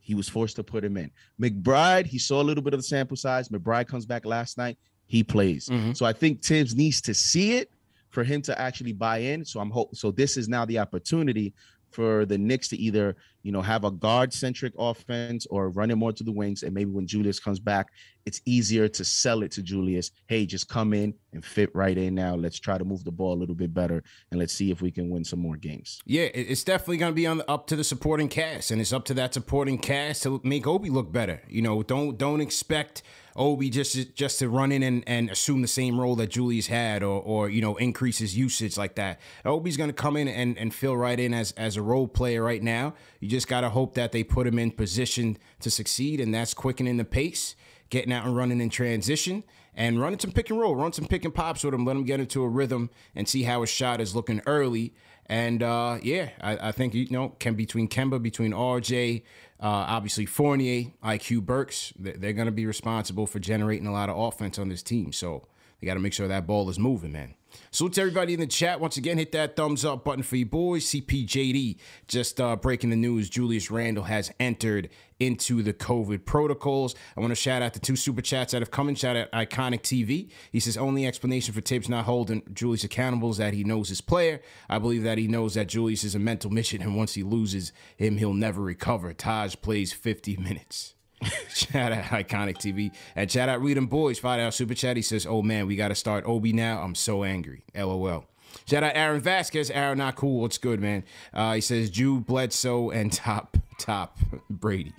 He 0.00 0.14
was 0.14 0.28
forced 0.28 0.56
to 0.56 0.64
put 0.64 0.82
him 0.82 0.96
in. 0.96 1.10
McBride, 1.40 2.06
he 2.06 2.18
saw 2.18 2.40
a 2.40 2.44
little 2.44 2.62
bit 2.62 2.74
of 2.74 2.80
the 2.80 2.84
sample 2.84 3.16
size. 3.16 3.48
McBride 3.48 3.88
comes 3.88 4.06
back 4.06 4.24
last 4.24 4.56
night. 4.58 4.78
He 5.06 5.22
plays. 5.22 5.68
Mm-hmm. 5.68 5.92
So 5.92 6.06
I 6.06 6.12
think 6.14 6.42
Thibs 6.42 6.74
needs 6.74 7.00
to 7.02 7.14
see 7.14 7.56
it 7.56 7.70
for 8.14 8.24
him 8.24 8.40
to 8.42 8.58
actually 8.58 8.92
buy 8.92 9.18
in. 9.18 9.44
So 9.44 9.60
I'm 9.60 9.70
hope 9.70 9.94
so 9.94 10.10
this 10.10 10.36
is 10.36 10.48
now 10.48 10.64
the 10.64 10.78
opportunity 10.78 11.52
for 11.90 12.24
the 12.24 12.38
Knicks 12.38 12.68
to 12.68 12.76
either, 12.76 13.16
you 13.44 13.52
know, 13.52 13.62
have 13.62 13.84
a 13.84 13.90
guard 13.90 14.32
centric 14.32 14.72
offense 14.76 15.46
or 15.50 15.68
run 15.68 15.90
it 15.90 15.96
more 15.96 16.12
to 16.12 16.24
the 16.24 16.32
wings. 16.32 16.62
And 16.62 16.74
maybe 16.74 16.90
when 16.90 17.06
Julius 17.06 17.38
comes 17.38 17.60
back, 17.60 17.88
it's 18.26 18.40
easier 18.46 18.88
to 18.88 19.04
sell 19.04 19.42
it 19.42 19.52
to 19.52 19.62
Julius. 19.62 20.10
Hey, 20.26 20.46
just 20.46 20.66
come 20.66 20.94
in 20.94 21.14
and 21.34 21.44
fit 21.44 21.70
right 21.74 21.96
in 21.96 22.14
now. 22.14 22.34
Let's 22.34 22.58
try 22.58 22.78
to 22.78 22.84
move 22.84 23.04
the 23.04 23.12
ball 23.12 23.34
a 23.34 23.38
little 23.38 23.54
bit 23.54 23.74
better 23.74 24.02
and 24.30 24.40
let's 24.40 24.54
see 24.54 24.70
if 24.70 24.80
we 24.80 24.90
can 24.90 25.10
win 25.10 25.24
some 25.24 25.40
more 25.40 25.56
games. 25.56 26.00
Yeah, 26.06 26.28
it's 26.32 26.64
definitely 26.64 26.96
going 26.96 27.12
to 27.12 27.16
be 27.16 27.26
on 27.26 27.38
the, 27.38 27.50
up 27.50 27.66
to 27.68 27.76
the 27.76 27.84
supporting 27.84 28.28
cast, 28.28 28.70
and 28.70 28.80
it's 28.80 28.92
up 28.92 29.04
to 29.06 29.14
that 29.14 29.34
supporting 29.34 29.78
cast 29.78 30.22
to 30.22 30.40
make 30.42 30.66
Obi 30.66 30.88
look 30.88 31.12
better. 31.12 31.42
You 31.46 31.60
know, 31.60 31.82
don't 31.82 32.16
don't 32.16 32.40
expect 32.40 33.02
Obi 33.36 33.68
just 33.68 34.14
just 34.14 34.38
to 34.38 34.48
run 34.48 34.70
in 34.72 34.82
and, 34.82 35.02
and 35.06 35.30
assume 35.30 35.62
the 35.62 35.68
same 35.68 36.00
role 36.00 36.16
that 36.16 36.30
Julius 36.30 36.68
had 36.68 37.02
or 37.02 37.20
or 37.20 37.50
you 37.50 37.60
know 37.60 37.76
increase 37.76 38.18
his 38.18 38.36
usage 38.36 38.78
like 38.78 38.94
that. 38.94 39.20
Obi's 39.44 39.76
gonna 39.76 39.92
come 39.92 40.16
in 40.16 40.28
and, 40.28 40.56
and 40.56 40.72
fill 40.72 40.96
right 40.96 41.18
in 41.18 41.34
as 41.34 41.52
as 41.52 41.76
a 41.76 41.82
role 41.82 42.06
player 42.06 42.42
right 42.42 42.62
now. 42.62 42.94
You 43.20 43.28
just 43.34 43.48
gotta 43.48 43.68
hope 43.68 43.94
that 43.94 44.12
they 44.12 44.22
put 44.22 44.46
him 44.46 44.58
in 44.58 44.70
position 44.70 45.36
to 45.60 45.70
succeed, 45.70 46.20
and 46.20 46.32
that's 46.32 46.54
quickening 46.54 46.96
the 46.96 47.04
pace, 47.04 47.56
getting 47.90 48.12
out 48.12 48.24
and 48.24 48.36
running 48.36 48.60
in 48.60 48.70
transition 48.70 49.42
and 49.74 50.00
running 50.00 50.18
some 50.18 50.30
pick 50.30 50.50
and 50.50 50.60
roll, 50.60 50.76
run 50.76 50.92
some 50.92 51.06
pick 51.06 51.24
and 51.24 51.34
pops 51.34 51.64
with 51.64 51.74
him, 51.74 51.84
let 51.84 51.96
him 51.96 52.04
get 52.04 52.20
into 52.20 52.42
a 52.42 52.48
rhythm 52.48 52.90
and 53.14 53.28
see 53.28 53.42
how 53.42 53.62
his 53.62 53.70
shot 53.70 54.00
is 54.00 54.14
looking 54.14 54.40
early. 54.46 54.94
And 55.26 55.62
uh, 55.62 55.98
yeah, 56.02 56.30
I, 56.40 56.68
I, 56.68 56.72
think 56.72 56.94
you 56.94 57.08
know, 57.10 57.30
between 57.38 57.88
Kemba, 57.88 58.22
between 58.22 58.52
RJ, 58.52 59.22
uh, 59.60 59.66
obviously 59.66 60.26
Fournier, 60.26 60.92
IQ 61.02 61.44
Burks, 61.44 61.92
they're 61.98 62.32
going 62.32 62.46
to 62.46 62.52
be 62.52 62.66
responsible 62.66 63.26
for 63.26 63.40
generating 63.40 63.86
a 63.86 63.92
lot 63.92 64.08
of 64.08 64.16
offense 64.16 64.58
on 64.58 64.68
this 64.68 64.82
team. 64.82 65.12
So 65.12 65.48
they 65.84 65.90
got 65.90 65.94
to 65.94 66.00
make 66.00 66.14
sure 66.14 66.26
that 66.28 66.46
ball 66.46 66.70
is 66.70 66.78
moving, 66.78 67.12
man. 67.12 67.34
Salute 67.70 67.92
to 67.92 68.00
everybody 68.00 68.32
in 68.32 68.40
the 68.40 68.46
chat. 68.46 68.80
Once 68.80 68.96
again, 68.96 69.18
hit 69.18 69.32
that 69.32 69.54
thumbs 69.54 69.84
up 69.84 70.02
button 70.02 70.22
for 70.22 70.36
you 70.36 70.46
boys. 70.46 70.86
CPJD 70.86 71.76
just 72.08 72.40
uh, 72.40 72.56
breaking 72.56 72.88
the 72.88 72.96
news. 72.96 73.28
Julius 73.28 73.70
Randle 73.70 74.04
has 74.04 74.32
entered 74.40 74.88
into 75.20 75.62
the 75.62 75.74
COVID 75.74 76.24
protocols. 76.24 76.94
I 77.18 77.20
want 77.20 77.32
to 77.32 77.36
shout 77.36 77.60
out 77.60 77.74
the 77.74 77.80
two 77.80 77.96
super 77.96 78.22
chats 78.22 78.52
that 78.52 78.62
have 78.62 78.70
come 78.70 78.88
in. 78.88 78.94
Shout 78.94 79.14
out 79.14 79.30
Iconic 79.32 79.82
TV. 79.82 80.30
He 80.50 80.58
says, 80.58 80.78
only 80.78 81.06
explanation 81.06 81.52
for 81.52 81.60
Thibs 81.60 81.90
not 81.90 82.06
holding 82.06 82.42
Julius 82.54 82.82
accountable 82.82 83.30
is 83.30 83.36
that 83.36 83.52
he 83.52 83.62
knows 83.62 83.90
his 83.90 84.00
player. 84.00 84.40
I 84.70 84.78
believe 84.78 85.02
that 85.02 85.18
he 85.18 85.28
knows 85.28 85.52
that 85.52 85.68
Julius 85.68 86.02
is 86.02 86.14
a 86.14 86.18
mental 86.18 86.50
mission, 86.50 86.80
and 86.80 86.96
once 86.96 87.12
he 87.12 87.22
loses 87.22 87.72
him, 87.98 88.16
he'll 88.16 88.32
never 88.32 88.62
recover. 88.62 89.12
Taj 89.12 89.54
plays 89.56 89.92
50 89.92 90.38
minutes. 90.38 90.94
shout 91.48 91.92
out 91.92 92.04
Iconic 92.04 92.56
TV. 92.58 92.92
And 93.16 93.30
shout 93.30 93.48
out 93.48 93.62
Reading 93.62 93.86
Boys, 93.86 94.18
five 94.18 94.40
out 94.40 94.54
super 94.54 94.74
chat. 94.74 94.96
He 94.96 95.02
says, 95.02 95.26
Oh 95.26 95.42
man, 95.42 95.66
we 95.66 95.76
got 95.76 95.88
to 95.88 95.94
start 95.94 96.24
Obi 96.26 96.52
now. 96.52 96.82
I'm 96.82 96.94
so 96.94 97.24
angry. 97.24 97.64
LOL. 97.74 98.26
Shout 98.66 98.82
out 98.82 98.92
Aaron 98.94 99.20
Vasquez. 99.20 99.70
Aaron, 99.70 99.98
not 99.98 100.16
cool. 100.16 100.40
What's 100.40 100.58
good, 100.58 100.80
man? 100.80 101.04
Uh, 101.32 101.54
he 101.54 101.60
says, 101.60 101.90
Jew, 101.90 102.20
Bledsoe, 102.20 102.90
and 102.90 103.12
top, 103.12 103.56
top 103.78 104.18
Brady. 104.48 104.92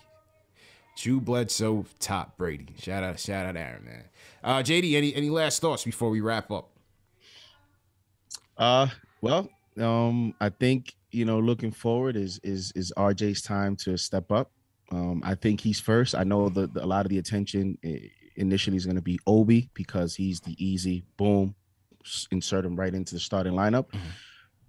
Jew, 0.96 1.20
Bledsoe, 1.20 1.86
top 2.00 2.38
Brady. 2.38 2.68
Shout 2.80 3.04
out, 3.04 3.20
shout 3.20 3.46
out 3.46 3.58
Aaron, 3.58 3.86
man. 3.86 4.04
Uh, 4.44 4.60
JD, 4.60 4.96
any 4.96 5.14
any 5.14 5.30
last 5.30 5.62
thoughts 5.62 5.84
before 5.84 6.10
we 6.10 6.22
wrap 6.22 6.52
up? 6.52 6.70
Uh, 8.58 8.88
well, 9.22 9.50
um, 9.80 10.34
I 10.40 10.50
think 10.50 10.96
you 11.12 11.26
know, 11.26 11.40
looking 11.40 11.72
forward 11.72 12.16
is 12.16 12.40
is 12.44 12.72
is 12.76 12.94
RJ's 12.96 13.42
time 13.42 13.76
to 13.78 13.98
step 13.98 14.32
up. 14.32 14.52
Um, 14.92 15.22
I 15.26 15.36
think 15.36 15.62
he's 15.62 15.80
first. 15.80 16.16
I 16.16 16.24
know 16.24 16.50
the, 16.50 16.68
the 16.68 16.84
a 16.84 16.86
lot 16.86 17.06
of 17.06 17.10
the 17.10 17.18
attention 17.18 17.78
eh, 17.84 18.00
initially 18.36 18.78
is 18.78 18.86
going 18.86 18.98
to 18.98 19.02
be 19.02 19.20
Obi 19.26 19.70
because 19.74 20.16
he's 20.16 20.40
the 20.42 20.56
easy 20.64 21.04
boom, 21.18 21.56
insert 22.32 22.66
him 22.66 22.76
right 22.76 22.94
into 22.94 23.16
the 23.16 23.20
starting 23.20 23.54
lineup. 23.54 23.88
Mm-hmm. 23.90 24.10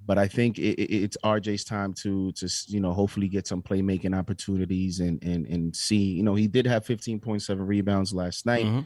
But 0.07 0.18
I 0.18 0.29
think 0.29 0.59
it, 0.59 0.81
it, 0.81 1.02
it's 1.02 1.16
RJ's 1.24 1.64
time 1.64 1.92
to 1.94 2.33
to 2.33 2.48
you 2.68 2.81
know 2.81 2.92
hopefully 2.92 3.29
get 3.29 3.46
some 3.46 3.62
playmaking 3.62 4.16
opportunities 4.16 5.00
and 5.00 5.22
and 5.22 5.46
and 5.46 5.74
see 5.74 5.96
you 5.96 6.22
know 6.22 6.35
he 6.35 6.46
did 6.46 6.66
have 6.66 6.85
15.7 6.85 7.66
rebounds 7.66 8.14
last 8.14 8.46
night. 8.46 8.64
Mm-hmm. 8.64 8.81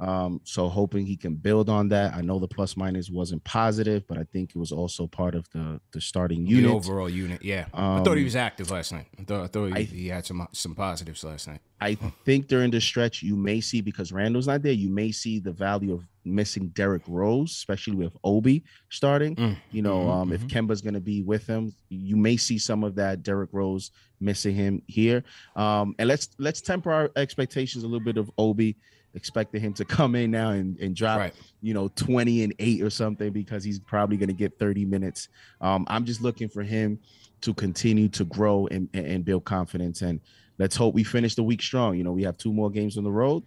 Um, 0.00 0.40
so 0.42 0.68
hoping 0.68 1.06
he 1.06 1.16
can 1.16 1.36
build 1.36 1.68
on 1.68 1.88
that. 1.90 2.14
I 2.14 2.20
know 2.20 2.40
the 2.40 2.48
plus 2.48 2.76
minus 2.76 3.10
wasn't 3.10 3.44
positive, 3.44 4.06
but 4.08 4.18
I 4.18 4.24
think 4.24 4.50
it 4.50 4.58
was 4.58 4.72
also 4.72 5.06
part 5.06 5.36
of 5.36 5.48
the 5.50 5.80
the 5.92 6.00
starting 6.00 6.46
unit. 6.46 6.70
The 6.70 6.76
overall 6.76 7.08
unit, 7.08 7.44
yeah. 7.44 7.66
Um, 7.72 8.00
I 8.00 8.02
thought 8.02 8.16
he 8.16 8.22
um, 8.22 8.24
was 8.24 8.36
active 8.36 8.72
last 8.72 8.92
night. 8.92 9.06
I 9.30 9.46
thought, 9.46 9.66
he, 9.66 9.72
I, 9.74 9.82
he, 9.82 10.08
had 10.08 10.26
some 10.26 10.46
some 10.52 10.74
positives 10.74 11.24
last 11.24 11.48
night. 11.48 11.60
I 11.80 11.94
think 12.24 12.48
during 12.48 12.70
the 12.70 12.80
stretch 12.80 13.22
you 13.22 13.36
may 13.36 13.60
see 13.60 13.80
because 13.80 14.12
Randle's 14.12 14.46
not 14.46 14.62
there, 14.62 14.72
you 14.72 14.88
may 14.88 15.12
see 15.12 15.38
the 15.38 15.52
value 15.52 15.92
of 15.92 16.06
missing 16.24 16.68
Derrick 16.68 17.02
Rose, 17.06 17.50
especially 17.50 17.96
with 17.96 18.16
Obi 18.24 18.64
starting. 18.88 19.36
Mm, 19.36 19.56
you 19.70 19.82
know, 19.82 20.00
mm-hmm, 20.00 20.10
um, 20.10 20.30
mm-hmm. 20.30 20.34
if 20.34 20.46
Kemba's 20.48 20.80
going 20.80 20.94
to 20.94 21.00
be 21.00 21.22
with 21.22 21.46
him, 21.46 21.74
you 21.88 22.16
may 22.16 22.36
see 22.36 22.58
some 22.58 22.84
of 22.84 22.94
that 22.96 23.22
Derrick 23.22 23.50
Rose 23.52 23.90
missing 24.20 24.54
him 24.54 24.82
here. 24.86 25.24
Um, 25.56 25.94
and 25.98 26.08
let's 26.08 26.28
let's 26.38 26.60
temper 26.60 26.92
our 26.92 27.10
expectations 27.16 27.84
a 27.84 27.86
little 27.86 28.04
bit 28.04 28.16
of 28.16 28.30
Obi 28.38 28.76
expecting 29.14 29.60
him 29.60 29.72
to 29.74 29.84
come 29.84 30.14
in 30.14 30.30
now 30.30 30.50
and, 30.50 30.78
and 30.78 30.94
drop, 30.94 31.18
right. 31.18 31.34
you 31.62 31.74
know, 31.74 31.88
20 31.88 32.44
and 32.44 32.54
eight 32.58 32.82
or 32.82 32.90
something 32.90 33.30
because 33.30 33.64
he's 33.64 33.78
probably 33.78 34.16
going 34.16 34.28
to 34.28 34.34
get 34.34 34.58
30 34.58 34.84
minutes. 34.84 35.28
Um, 35.60 35.86
I'm 35.88 36.04
just 36.04 36.20
looking 36.20 36.48
for 36.48 36.62
him 36.62 36.98
to 37.44 37.52
continue 37.52 38.08
to 38.08 38.24
grow 38.24 38.66
and, 38.70 38.88
and 38.94 39.22
build 39.24 39.44
confidence. 39.44 40.00
And 40.00 40.20
let's 40.58 40.74
hope 40.74 40.94
we 40.94 41.04
finish 41.04 41.34
the 41.34 41.42
week 41.42 41.60
strong. 41.60 41.96
You 41.96 42.02
know, 42.02 42.12
we 42.12 42.22
have 42.22 42.38
two 42.38 42.52
more 42.52 42.70
games 42.70 42.96
on 42.96 43.04
the 43.04 43.12
road. 43.12 43.42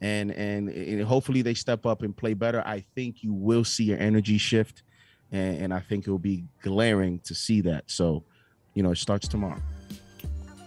And, 0.00 0.30
and, 0.32 0.70
and 0.70 1.02
hopefully 1.02 1.42
they 1.42 1.52
step 1.52 1.84
up 1.84 2.02
and 2.02 2.16
play 2.16 2.32
better. 2.32 2.62
I 2.66 2.84
think 2.94 3.22
you 3.22 3.34
will 3.34 3.64
see 3.64 3.84
your 3.84 3.98
energy 3.98 4.38
shift, 4.38 4.82
and, 5.30 5.58
and 5.58 5.74
I 5.74 5.80
think 5.80 6.06
it 6.06 6.10
will 6.10 6.18
be 6.18 6.44
glaring 6.62 7.20
to 7.20 7.34
see 7.34 7.60
that. 7.62 7.84
So, 7.90 8.24
you 8.74 8.82
know, 8.82 8.90
it 8.90 8.98
starts 8.98 9.28
tomorrow. 9.28 9.60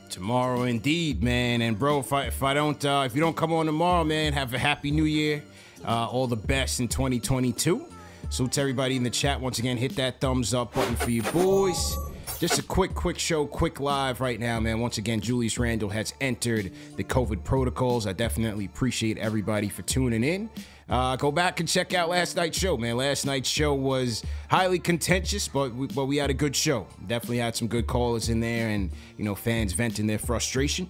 Tomorrow, 0.09 0.63
indeed, 0.63 1.21
man. 1.21 1.61
And 1.61 1.77
bro, 1.77 1.99
if 1.99 2.13
I 2.13 2.23
if 2.25 2.41
I 2.41 2.53
don't 2.53 2.83
uh, 2.83 3.03
if 3.05 3.13
you 3.13 3.21
don't 3.21 3.35
come 3.35 3.51
on 3.53 3.65
tomorrow, 3.65 4.03
man, 4.03 4.33
have 4.33 4.53
a 4.53 4.57
happy 4.57 4.89
New 4.89 5.03
Year. 5.03 5.43
Uh, 5.85 6.07
all 6.07 6.25
the 6.25 6.35
best 6.35 6.79
in 6.79 6.87
2022. 6.87 7.85
So 8.29 8.47
to 8.47 8.61
everybody 8.61 8.95
in 8.95 9.03
the 9.03 9.09
chat, 9.09 9.39
once 9.39 9.59
again, 9.59 9.77
hit 9.77 9.95
that 9.97 10.19
thumbs 10.19 10.53
up 10.53 10.73
button 10.73 10.95
for 10.95 11.11
you 11.11 11.21
boys. 11.23 11.97
Just 12.39 12.59
a 12.59 12.63
quick, 12.63 12.93
quick 12.93 13.17
show, 13.17 13.47
quick 13.47 13.79
live 13.79 14.21
right 14.21 14.39
now, 14.39 14.59
man. 14.59 14.79
Once 14.79 14.99
again, 14.99 15.21
Julius 15.21 15.57
Randle 15.57 15.89
has 15.89 16.13
entered 16.21 16.71
the 16.95 17.03
COVID 17.03 17.43
protocols. 17.43 18.05
I 18.05 18.13
definitely 18.13 18.65
appreciate 18.65 19.17
everybody 19.17 19.69
for 19.69 19.81
tuning 19.81 20.23
in. 20.23 20.47
Uh, 20.87 21.15
go 21.15 21.31
back 21.31 21.59
and 21.59 21.67
check 21.67 21.95
out 21.95 22.09
last 22.09 22.35
night's 22.35 22.59
show, 22.59 22.77
man. 22.77 22.95
Last 22.95 23.25
night's 23.25 23.49
show 23.49 23.73
was 23.73 24.23
highly 24.51 24.77
contentious, 24.77 25.47
but 25.47 25.73
we, 25.73 25.87
but 25.87 26.05
we 26.05 26.17
had 26.17 26.29
a 26.29 26.33
good 26.35 26.55
show. 26.55 26.85
Definitely 27.07 27.39
had 27.39 27.55
some 27.55 27.67
good 27.67 27.87
callers 27.87 28.29
in 28.29 28.39
there, 28.39 28.69
and 28.69 28.91
you 29.17 29.25
know 29.25 29.33
fans 29.33 29.73
venting 29.73 30.05
their 30.05 30.19
frustration. 30.19 30.87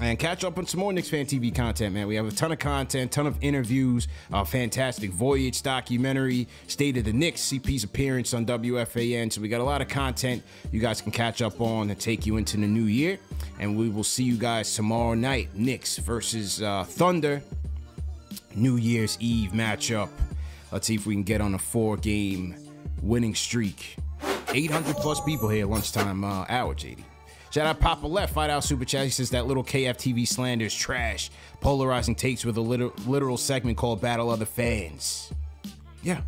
And 0.00 0.16
catch 0.16 0.44
up 0.44 0.56
on 0.58 0.66
some 0.66 0.78
more 0.78 0.92
Knicks 0.92 1.08
Fan 1.08 1.26
TV 1.26 1.52
content, 1.52 1.92
man. 1.92 2.06
We 2.06 2.14
have 2.14 2.26
a 2.26 2.30
ton 2.30 2.52
of 2.52 2.60
content, 2.60 3.10
ton 3.10 3.26
of 3.26 3.36
interviews, 3.42 4.06
a 4.32 4.44
fantastic 4.44 5.10
Voyage 5.10 5.62
documentary, 5.62 6.46
State 6.68 6.96
of 6.98 7.04
the 7.04 7.12
Knicks, 7.12 7.40
CP's 7.40 7.82
appearance 7.82 8.32
on 8.32 8.46
WFAN. 8.46 9.32
So 9.32 9.40
we 9.40 9.48
got 9.48 9.60
a 9.60 9.64
lot 9.64 9.82
of 9.82 9.88
content 9.88 10.44
you 10.70 10.78
guys 10.80 11.00
can 11.00 11.10
catch 11.10 11.42
up 11.42 11.60
on 11.60 11.90
and 11.90 11.98
take 11.98 12.26
you 12.26 12.36
into 12.36 12.56
the 12.56 12.66
new 12.66 12.84
year. 12.84 13.18
And 13.58 13.76
we 13.76 13.88
will 13.88 14.04
see 14.04 14.22
you 14.22 14.36
guys 14.36 14.72
tomorrow 14.72 15.14
night. 15.14 15.48
Knicks 15.54 15.98
versus 15.98 16.62
uh, 16.62 16.84
Thunder 16.84 17.42
New 18.54 18.76
Year's 18.76 19.16
Eve 19.20 19.50
matchup. 19.50 20.10
Let's 20.70 20.86
see 20.86 20.94
if 20.94 21.06
we 21.06 21.14
can 21.14 21.24
get 21.24 21.40
on 21.40 21.54
a 21.54 21.58
four 21.58 21.96
game 21.96 22.54
winning 23.02 23.34
streak. 23.34 23.96
800 24.54 24.96
plus 24.96 25.20
people 25.22 25.48
here 25.48 25.64
at 25.64 25.70
lunchtime 25.70 26.22
uh, 26.22 26.44
hour, 26.48 26.74
JD. 26.74 27.02
Shout 27.50 27.66
out 27.66 27.80
Papa 27.80 28.06
Left, 28.06 28.32
fight 28.34 28.50
out 28.50 28.62
super 28.64 28.84
chat. 28.84 29.04
He 29.04 29.10
says 29.10 29.30
that 29.30 29.46
little 29.46 29.64
KFTV 29.64 30.28
slander 30.28 30.66
is 30.66 30.74
trash, 30.74 31.30
polarizing 31.60 32.14
takes 32.14 32.44
with 32.44 32.56
a 32.56 32.60
literal, 32.60 32.92
literal 33.06 33.36
segment 33.38 33.78
called 33.78 34.00
Battle 34.00 34.30
of 34.30 34.38
the 34.38 34.46
Fans. 34.46 35.32
Yeah. 36.02 36.20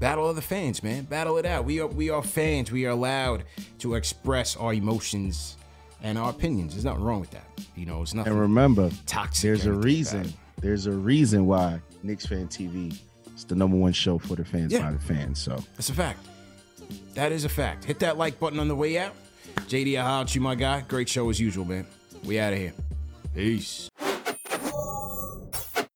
battle 0.00 0.28
of 0.28 0.36
the 0.36 0.42
fans, 0.42 0.82
man. 0.82 1.04
Battle 1.04 1.36
it 1.38 1.46
out. 1.46 1.64
We 1.64 1.80
are 1.80 1.86
we 1.86 2.10
are 2.10 2.22
fans. 2.22 2.70
We 2.72 2.86
are 2.86 2.90
allowed 2.90 3.44
to 3.80 3.94
express 3.94 4.56
our 4.56 4.72
emotions 4.72 5.56
and 6.02 6.16
our 6.18 6.30
opinions. 6.30 6.74
There's 6.74 6.84
nothing 6.84 7.02
wrong 7.04 7.20
with 7.20 7.30
that. 7.32 7.44
You 7.76 7.86
know, 7.86 8.02
it's 8.02 8.14
nothing. 8.14 8.32
And 8.32 8.40
remember, 8.40 8.90
toxic. 9.06 9.42
There's 9.42 9.66
a 9.66 9.72
reason. 9.72 10.32
There's 10.60 10.86
a 10.86 10.92
reason 10.92 11.46
why 11.46 11.80
Knicks 12.02 12.26
Fan 12.26 12.48
TV 12.48 12.96
is 13.36 13.44
the 13.44 13.54
number 13.54 13.76
one 13.76 13.92
show 13.92 14.18
for 14.18 14.34
the 14.36 14.44
fans 14.44 14.72
Yeah. 14.72 14.82
by 14.82 14.92
the 14.92 14.98
fans. 14.98 15.38
So 15.40 15.62
That's 15.76 15.88
a 15.90 15.94
fact. 15.94 16.24
That 17.14 17.30
is 17.32 17.44
a 17.44 17.48
fact. 17.48 17.84
Hit 17.84 17.98
that 18.00 18.16
like 18.18 18.38
button 18.40 18.58
on 18.58 18.68
the 18.68 18.74
way 18.76 18.98
out. 18.98 19.14
JD, 19.66 19.98
I'll 19.98 20.06
holler 20.06 20.22
at 20.22 20.34
you, 20.34 20.40
my 20.40 20.54
guy. 20.54 20.82
Great 20.82 21.08
show 21.08 21.28
as 21.30 21.40
usual, 21.40 21.64
man. 21.64 21.86
We 22.24 22.38
out 22.38 22.52
of 22.52 22.58
here. 22.58 22.72
Peace. 23.34 23.90